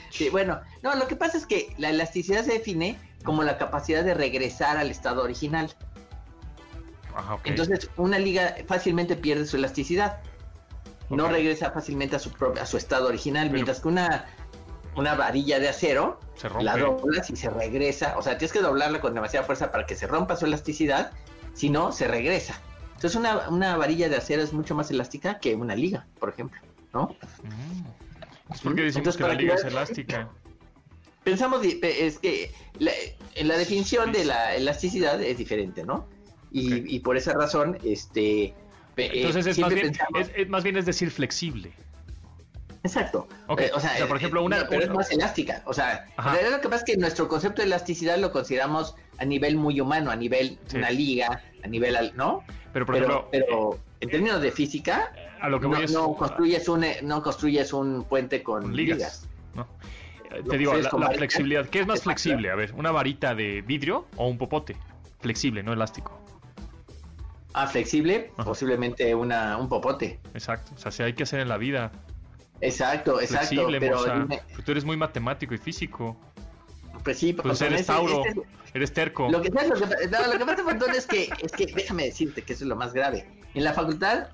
[0.10, 4.04] Sí, bueno, no, lo que pasa es que la elasticidad se define como la capacidad
[4.04, 5.74] de regresar al estado original.
[7.16, 7.42] Ajá, ok.
[7.46, 10.20] Entonces, una liga fácilmente pierde su elasticidad.
[11.10, 14.26] No regresa fácilmente a su, propio- a su estado original, Pero- mientras que una,
[14.96, 18.18] una varilla de acero Se la doblas y se regresa.
[18.18, 21.12] O sea, tienes que doblarla con demasiada fuerza para que se rompa su elasticidad,
[21.54, 22.60] si no, se regresa.
[23.04, 26.62] Entonces, una, una varilla de acero es mucho más elástica que una liga, por ejemplo,
[26.94, 27.18] ¿no?
[27.44, 28.54] Mm.
[28.54, 30.30] Es porque decimos Entonces, que la liga es elástica.
[31.26, 32.94] Pensamos, es que la,
[33.36, 36.08] en la definición de la elasticidad es diferente, ¿no?
[36.50, 38.44] Y, y por esa razón, este...
[38.46, 38.54] eh,
[38.96, 41.74] Entonces es más, bien, pensamos- es, es- más bien es decir flexible.
[42.84, 43.28] Exacto.
[43.58, 45.62] Eh, o, sea, o sea, por eh, ejemplo, una- pero una- es más elástica.
[45.66, 46.30] O sea, Ajá.
[46.30, 49.56] en realidad lo que pasa es que nuestro concepto de elasticidad lo consideramos a nivel
[49.56, 50.78] muy humano, a nivel Sí.
[50.78, 52.44] una liga, a nivel, al- ¿no?
[52.74, 55.92] Pero, por pero, ejemplo, pero en términos de física, a lo que no, voy es...
[55.94, 58.98] no construyes un no construyes un puente con, ligas.
[58.98, 59.28] ligas.
[59.56, 59.68] ¿no?
[60.32, 61.68] Eh, Lo Te digo, la, flexibilidad.
[61.70, 62.20] ¿Qué es más Exacto.
[62.22, 62.50] flexible?
[62.52, 64.76] A ver, ¿una varita de vidrio o un popote?
[65.22, 66.20] Flexible, no elástico.
[67.54, 68.46] Ah, flexible, Ajá.
[68.46, 70.20] posiblemente una, un popote.
[70.34, 70.72] Exacto.
[70.76, 71.92] O sea, si hay que hacer en la vida.
[72.62, 73.48] Exacto, exacto.
[73.48, 76.16] Flexible, pero dime- Pues tú eres muy matemático y físico.
[77.04, 78.24] pues sí, Pues eres ese- Tauro.
[78.26, 78.42] este-
[78.74, 79.30] Eres terco.
[79.30, 82.42] Lo que, ¿sabes lo que, no, lo que pasa, es que, es que, déjame decirte
[82.42, 83.28] que eso es lo más grave.
[83.54, 84.30] En la facultad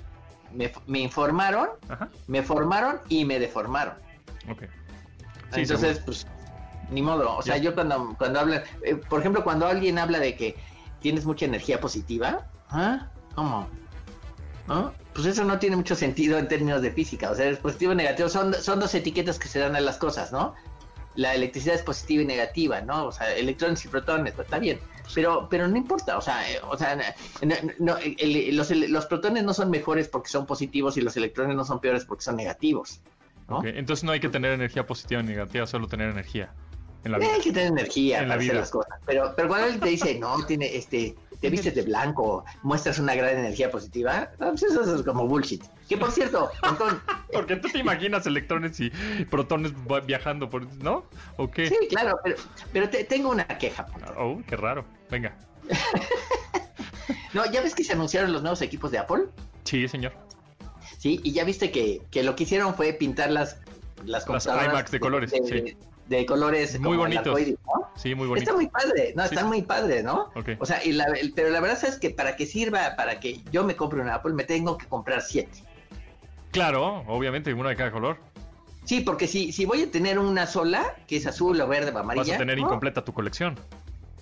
[0.53, 2.07] me, me informaron, Ajá.
[2.27, 3.95] me formaron y me deformaron.
[4.49, 4.61] Ok.
[5.53, 6.05] Sí, Entonces, seguro.
[6.05, 6.27] pues,
[6.89, 7.35] ni modo.
[7.35, 10.55] O sea, yo cuando, cuando hablan, eh, por ejemplo, cuando alguien habla de que
[11.01, 13.07] tienes mucha energía positiva, ¿ah?
[13.35, 13.67] ¿Cómo?
[14.67, 14.93] ¿No?
[15.21, 17.31] Pues eso no tiene mucho sentido en términos de física.
[17.31, 18.29] O sea, es positivo y negativo.
[18.29, 20.55] Son, son dos etiquetas que se dan a las cosas, ¿no?
[21.15, 23.05] La electricidad es positiva y negativa, ¿no?
[23.07, 24.79] O sea, electrones y protones, pues, está bien.
[25.13, 26.95] Pero, pero no importa, o sea, eh, o sea,
[27.41, 31.55] no- no, el- los, los protones no son mejores porque son positivos y los electrones
[31.57, 33.01] no son peores porque son negativos.
[33.49, 33.61] ¿no?
[33.65, 36.53] Entonces no hay que tener energía positiva ni negativa, solo tener energía
[37.03, 37.29] en la vida.
[37.33, 38.59] Hay que tener energía En la para hacer vida.
[38.61, 38.99] las cosas.
[39.07, 43.15] Pero, pero cuando alguien te dice, no, tiene, este, te vistes de blanco, muestras una
[43.15, 45.63] gran energía positiva, no, pues eso es como bullshit.
[45.87, 47.01] Que por cierto, Antón,
[47.33, 48.91] Porque tú te imaginas electrones y
[49.29, 49.71] protones
[50.05, 50.65] viajando por...
[50.83, 51.05] ¿No?
[51.37, 51.67] ¿O qué?
[51.67, 52.35] sí, claro, pero,
[52.73, 53.85] pero te- tengo una queja.
[54.17, 54.85] Oh, qué raro.
[55.09, 55.37] Venga.
[57.33, 59.25] No, ¿ya ves que se anunciaron los nuevos equipos de Apple?
[59.63, 60.13] Sí, señor.
[60.97, 63.57] Sí, y ya viste que, que lo que hicieron fue pintar las,
[64.03, 65.77] las computadoras iMacs de colores, de, sí.
[66.09, 67.39] De colores Muy bonitos.
[67.39, 67.89] ¿no?
[67.95, 68.55] Sí, muy Está bonito.
[68.55, 69.35] muy padre, no, Sí.
[69.35, 70.31] está muy padre, ¿no?
[70.35, 70.49] Ok.
[70.59, 71.05] O sea, y la-
[71.35, 74.33] pero la verdad es que para que sirva, para que yo me compre una Apple,
[74.33, 75.63] me tengo que comprar siete.
[76.51, 78.17] Claro, obviamente, una de cada color.
[78.85, 81.97] Sí, porque si, si voy a tener una sola, que es azul o verde o
[81.99, 82.23] amarilla.
[82.25, 82.65] Vas a tener ¿no?
[82.65, 83.55] incompleta tu colección.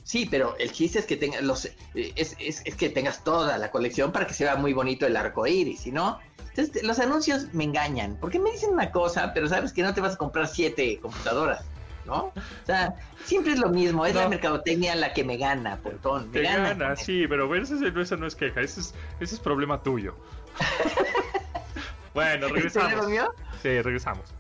[0.04, 3.72] Sí, pero el chiste es que tengas los, es, es- es que tengas toda la
[3.72, 6.20] colección para que se vea muy bonito el arco iris, no.
[6.50, 10.02] Entonces, los anuncios me engañan, porque me dicen una cosa, pero sabes que no te
[10.02, 11.64] vas a comprar siete computadoras,
[12.08, 12.24] ¿no?
[12.26, 12.34] O
[12.66, 12.95] sea,
[13.26, 16.28] siempre es lo mismo, es la mercadotecnia la que me gana, portón.
[16.32, 16.70] Me Te gana.
[16.70, 20.16] gana, sí, pero ese, es- ese no es queja, ese es, ese es problema tuyo.
[22.16, 23.08] bueno, ¿Es regresamos.
[23.08, 23.32] mío?
[23.62, 24.34] Sí, regresamos.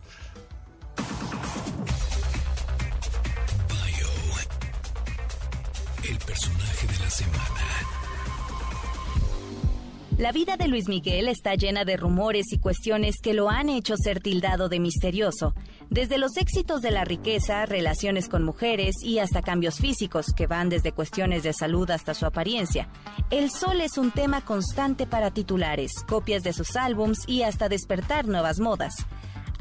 [3.69, 4.07] Bio.
[6.09, 7.76] El personaje de la semana.
[10.17, 13.95] La vida de Luis Miguel está llena de rumores y cuestiones que lo han hecho
[13.95, 15.53] ser tildado de misterioso,
[15.91, 20.69] desde los éxitos de la riqueza, relaciones con mujeres y hasta cambios físicos que van
[20.69, 22.89] desde cuestiones de salud hasta su apariencia.
[23.29, 28.27] El sol es un tema constante para titulares, copias de sus álbums y hasta despertar
[28.27, 28.95] nuevas modas.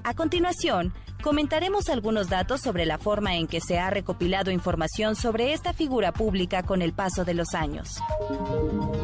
[0.04, 0.94] A continuación,
[1.26, 6.12] comentaremos algunos datos sobre la forma en que se ha recopilado información sobre esta figura
[6.12, 7.96] pública con el paso de los años.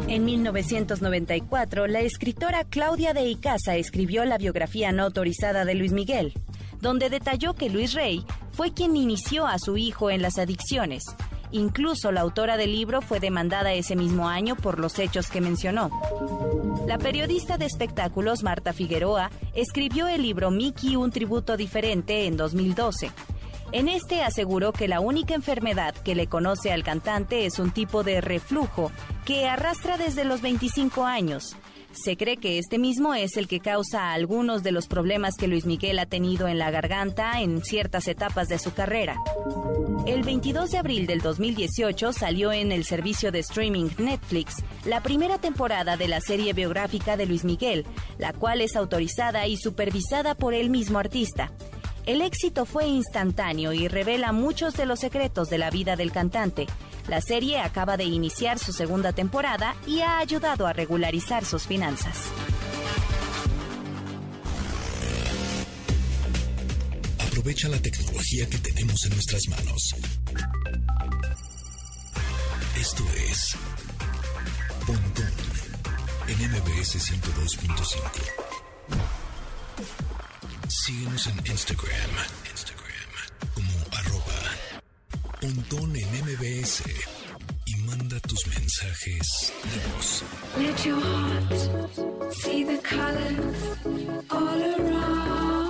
[0.06, 6.32] En 1994, la escritora Claudia de Icaza escribió la biografía no autorizada de Luis Miguel,
[6.80, 11.02] donde detalló que Luis Rey fue quien inició a su hijo en las adicciones.
[11.52, 15.90] Incluso la autora del libro fue demandada ese mismo año por los hechos que mencionó.
[16.86, 23.10] La periodista de espectáculos Marta Figueroa escribió el libro Mickey, un tributo diferente en 2012.
[23.72, 28.02] En este aseguró que la única enfermedad que le conoce al cantante es un tipo
[28.02, 28.90] de reflujo
[29.24, 31.56] que arrastra desde los 25 años.
[31.92, 35.66] Se cree que este mismo es el que causa algunos de los problemas que Luis
[35.66, 39.20] Miguel ha tenido en la garganta en ciertas etapas de su carrera.
[40.06, 45.38] El 22 de abril del 2018 salió en el servicio de streaming Netflix la primera
[45.38, 47.84] temporada de la serie biográfica de Luis Miguel,
[48.18, 51.52] la cual es autorizada y supervisada por el mismo artista.
[52.04, 56.66] El éxito fue instantáneo y revela muchos de los secretos de la vida del cantante.
[57.08, 62.16] La serie acaba de iniciar su segunda temporada y ha ayudado a regularizar sus finanzas.
[67.18, 69.94] Aprovecha la tecnología que tenemos en nuestras manos.
[72.78, 73.56] Esto es
[74.86, 75.32] Pontón
[76.28, 78.42] en MBS 102.5.
[80.68, 82.10] Síguenos en Instagram,
[85.42, 86.84] Pontón en MBS
[87.66, 90.22] y manda tus mensajes de voz.
[90.56, 93.56] Let your heart see the colors
[94.30, 95.61] all around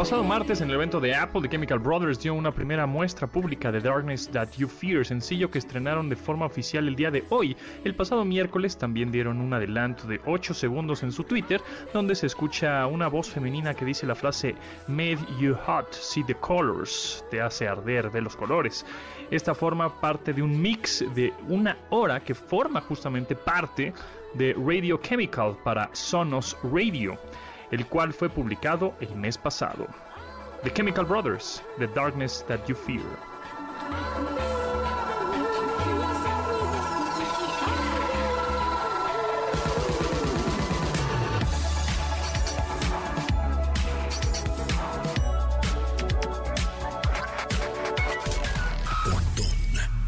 [0.00, 3.70] pasado martes, en el evento de Apple, The Chemical Brothers dio una primera muestra pública
[3.70, 7.54] de Darkness That You Fear, sencillo que estrenaron de forma oficial el día de hoy.
[7.84, 11.60] El pasado miércoles también dieron un adelanto de 8 segundos en su Twitter,
[11.92, 14.54] donde se escucha una voz femenina que dice la frase
[14.88, 18.86] Made You Hot, See the Colors, te hace arder, ve los colores.
[19.30, 23.92] Esta forma parte de un mix de una hora que forma justamente parte
[24.32, 27.18] de Radio Chemical para Sonos Radio
[27.70, 29.86] el cual fue publicado el mes pasado.
[30.62, 33.00] The Chemical Brothers, The Darkness That You Fear.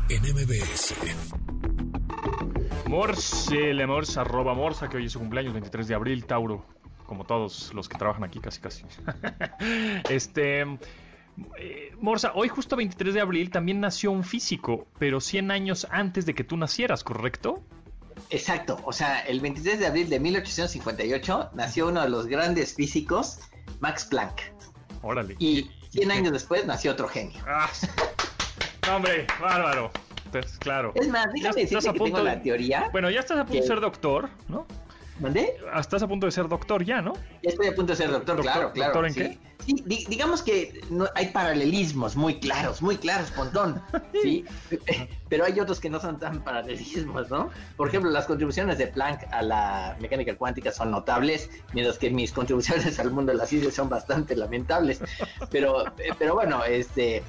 [0.09, 0.95] en MBS.
[2.87, 6.82] Morse, le morsa, arroba morsa, que hoy es su cumpleaños, 23 de abril, Tauro
[7.13, 8.85] como todos los que trabajan aquí, casi casi.
[10.09, 10.63] este.
[11.59, 16.25] Eh, Morsa, hoy justo 23 de abril también nació un físico, pero 100 años antes
[16.25, 17.63] de que tú nacieras, ¿correcto?
[18.31, 23.41] Exacto, o sea, el 23 de abril de 1858 nació uno de los grandes físicos,
[23.81, 24.41] Max Planck.
[25.03, 25.37] Órale.
[25.39, 27.39] Y 100 años después nació otro genio.
[27.47, 27.69] Ah,
[28.91, 29.91] hombre, bárbaro.
[30.25, 30.93] Entonces, claro.
[30.95, 32.25] Es más, déjame decirte que tengo de...
[32.25, 32.89] la teoría.
[32.91, 34.67] Bueno, ya estás a punto de ser doctor, ¿no?
[35.21, 35.55] ¿Mandé?
[35.79, 37.13] Estás a punto de ser doctor ya, ¿no?
[37.43, 38.93] Ya estoy a punto de ser doctor, claro, claro.
[38.95, 39.21] ¿Doctor en sí.
[39.21, 39.39] qué?
[39.65, 43.81] Sí, di- digamos que no, hay paralelismos muy claros, muy claros, Pontón.
[44.23, 44.45] Sí,
[45.29, 47.51] pero hay otros que no son tan paralelismos, ¿no?
[47.77, 52.33] Por ejemplo, las contribuciones de Planck a la mecánica cuántica son notables, mientras que mis
[52.33, 55.01] contribuciones al mundo de la ciencia son bastante lamentables.
[55.51, 55.85] Pero,
[56.19, 57.23] pero bueno, este,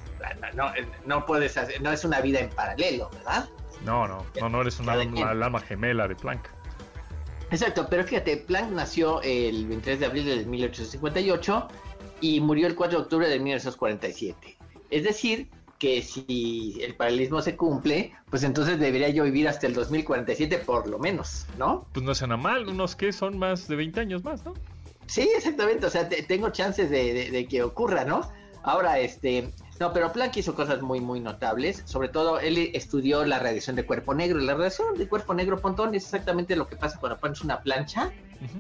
[0.55, 0.71] no,
[1.05, 3.47] no puedes hacer, no es una vida en paralelo, ¿verdad?
[3.85, 5.17] No, no, no, no eres una quien.
[5.27, 6.47] alma, alma gemela de Planck.
[7.53, 11.67] Exacto, pero fíjate, Planck nació el 23 de abril de 1858
[12.19, 14.57] y murió el 4 de octubre de 1947.
[14.89, 19.73] Es decir, que si el paralelismo se cumple, pues entonces debería yo vivir hasta el
[19.75, 21.85] 2047 por lo menos, ¿no?
[21.93, 24.53] Pues no suena mal, unos que son más de 20 años más, ¿no?
[25.05, 28.21] Sí, exactamente, o sea, te- tengo chances de, de- de que ocurra, ¿no?
[28.63, 33.39] Ahora, este, no, pero Planck hizo cosas muy, muy notables, sobre todo él estudió la
[33.39, 36.99] radiación de cuerpo negro, la radiación de cuerpo negro, Pontón, es exactamente lo que pasa
[36.99, 38.11] cuando pones una plancha.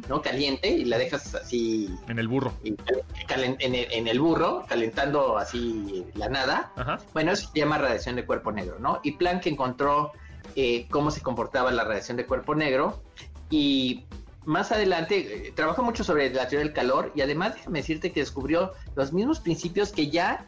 [0.07, 0.21] ¿no?
[0.21, 2.53] Caliente y la dejas así En el burro.
[2.63, 6.71] y en, el, en el burro, calentando así la nada.
[6.77, 6.99] Ajá.
[7.13, 9.01] Bueno, eso se llama radiación de cuerpo negro, ¿no?
[9.03, 10.13] Y Planck encontró
[10.55, 13.01] eh, cómo se comportaba la radiación de cuerpo negro
[13.49, 14.05] y
[14.45, 18.19] más adelante eh, trabajó mucho sobre la teoría del calor y además déjame decirte que
[18.19, 20.45] descubrió los mismos principios que ya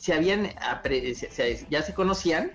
[0.00, 0.48] se habían
[1.68, 2.50] ya se conocían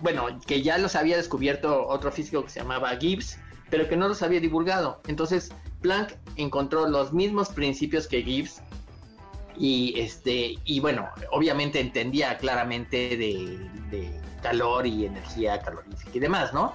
[0.00, 3.38] bueno que ya los había descubierto otro físico que se llamaba Gibbs
[3.70, 5.00] pero que no los había divulgado.
[5.08, 5.50] Entonces
[5.80, 8.62] Planck encontró los mismos principios que Gibbs
[9.56, 16.52] y este y bueno obviamente entendía claramente de, de calor y energía calorífica y demás
[16.52, 16.72] no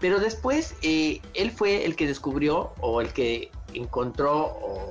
[0.00, 4.88] pero después eh, él fue el que descubrió o el que encontró o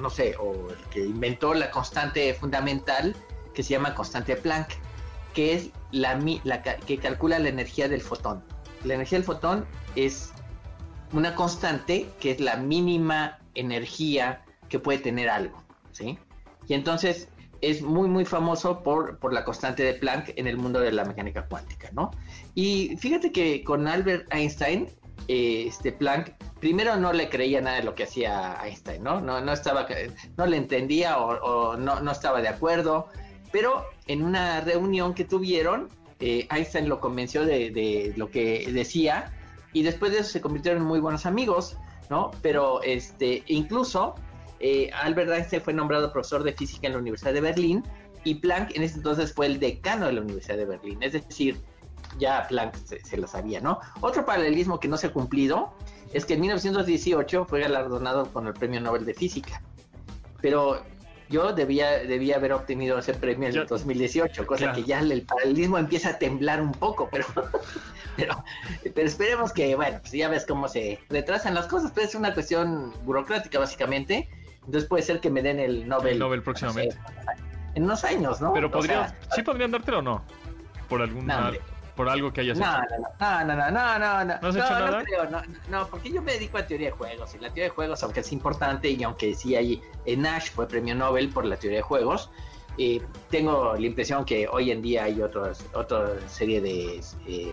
[0.00, 3.14] no sé o el que inventó la constante fundamental
[3.54, 4.70] que se llama constante de Planck
[5.34, 8.42] que es la, la que calcula la energía del fotón
[8.84, 10.32] la energía del fotón es
[11.12, 16.18] una constante que es la mínima energía que puede tener algo ¿sí?
[16.68, 17.28] Y entonces
[17.62, 21.04] es muy, muy famoso por, por la constante de Planck en el mundo de la
[21.04, 22.10] mecánica cuántica, ¿no?
[22.54, 24.88] Y fíjate que con Albert Einstein,
[25.28, 29.20] eh, este Planck, primero no le creía nada de lo que hacía Einstein, ¿no?
[29.20, 29.86] No, no, estaba,
[30.36, 33.08] no le entendía o, o no, no estaba de acuerdo,
[33.52, 35.88] pero en una reunión que tuvieron,
[36.18, 39.32] eh, Einstein lo convenció de, lo que decía
[39.72, 41.76] y después de eso se convirtieron en muy buenos amigos,
[42.10, 42.30] ¿no?
[42.42, 44.14] Pero este, incluso
[44.60, 47.84] eh, Albert Einstein fue nombrado profesor de física en la Universidad de Berlín
[48.24, 51.02] y Planck en ese entonces fue el decano de la Universidad de Berlín.
[51.02, 51.60] Es decir,
[52.18, 53.80] ya Planck se, se lo sabía, ¿no?
[54.00, 55.74] Otro paralelismo que no se ha cumplido
[56.12, 59.62] es que en 1918 fue galardonado con el Premio Nobel de Física.
[60.40, 60.82] Pero
[61.32, 64.74] yo debía, debía haber obtenido ese premio en el 2018, cosa Claro.
[64.76, 67.26] que ya el paralelismo empieza a temblar un poco, pero,
[68.16, 68.44] pero,
[68.94, 72.32] pero esperemos que, bueno, pues ya ves cómo se retrasan las cosas, pero es una
[72.34, 74.28] cuestión burocrática básicamente.
[74.64, 76.12] Entonces puede ser que me den el Nobel.
[76.12, 76.94] El Nobel no próximamente.
[76.94, 77.00] sé,
[77.74, 78.52] en unos años, ¿no?
[78.52, 80.22] Pero O podría, sea, sí podrían dártelo o no.
[80.88, 81.60] Por hombre.
[81.96, 82.82] Por algo que hayas no, hecho.
[83.20, 85.04] no, no, no, no, no, no, ¿No has hecho nada?
[85.04, 87.70] creo, no, no, porque yo me dedico a teoría de juegos y la teoría de
[87.70, 91.56] juegos, aunque es importante y aunque sí hay, eh, Nash fue premio Nobel por la
[91.56, 92.30] teoría de juegos,
[92.78, 97.52] eh, tengo la impresión que hoy en día hay otros, otra serie de, eh,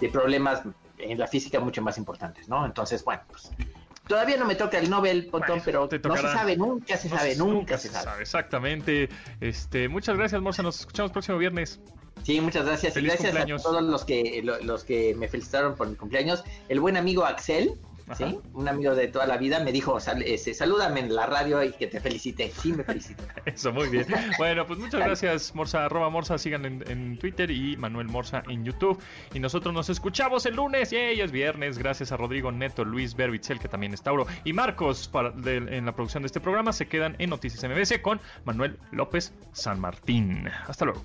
[0.00, 0.62] de problemas
[0.98, 2.64] en la física mucho más importantes, ¿no?
[2.66, 3.50] Entonces, bueno, pues
[4.06, 7.16] Todavía no me toca el Nobel, Pontón, Bueno, pero no se sabe, nunca se No
[7.16, 8.22] sabe, se- nunca, se sabe.
[8.22, 9.08] Exactamente.
[9.40, 10.64] Este, muchas gracias, Morsa.
[10.64, 11.80] Nos escuchamos próximo viernes.
[12.22, 12.94] Sí, muchas gracias.
[12.94, 13.60] Feliz y gracias cumpleaños.
[13.60, 16.44] a todos los que lo- los que me felicitaron por mi cumpleaños.
[16.68, 17.74] El buen amigo Axel,
[18.16, 18.38] ¿sí?
[18.54, 21.70] Un amigo de toda la vida me dijo, sal- este, salúdame en la radio y
[21.72, 22.50] que te felicite.
[22.60, 23.22] Sí, me felicito.
[23.46, 24.04] Eso, muy bien.
[24.36, 28.64] Bueno, pues muchas gracias, Morsa, arroba Morsa, sigan en, en Twitter y Manuel Morsa en
[28.64, 29.00] YouTube.
[29.32, 33.60] Y nosotros nos escuchamos el lunes, y es viernes, gracias a Rodrigo Neto, Luis Berbitzel,
[33.60, 36.72] que también es Tauro, y Marcos para, de- en la producción de este programa.
[36.72, 40.48] Se quedan en Noticias MBS con Manuel López San Martín.
[40.66, 41.04] Hasta luego.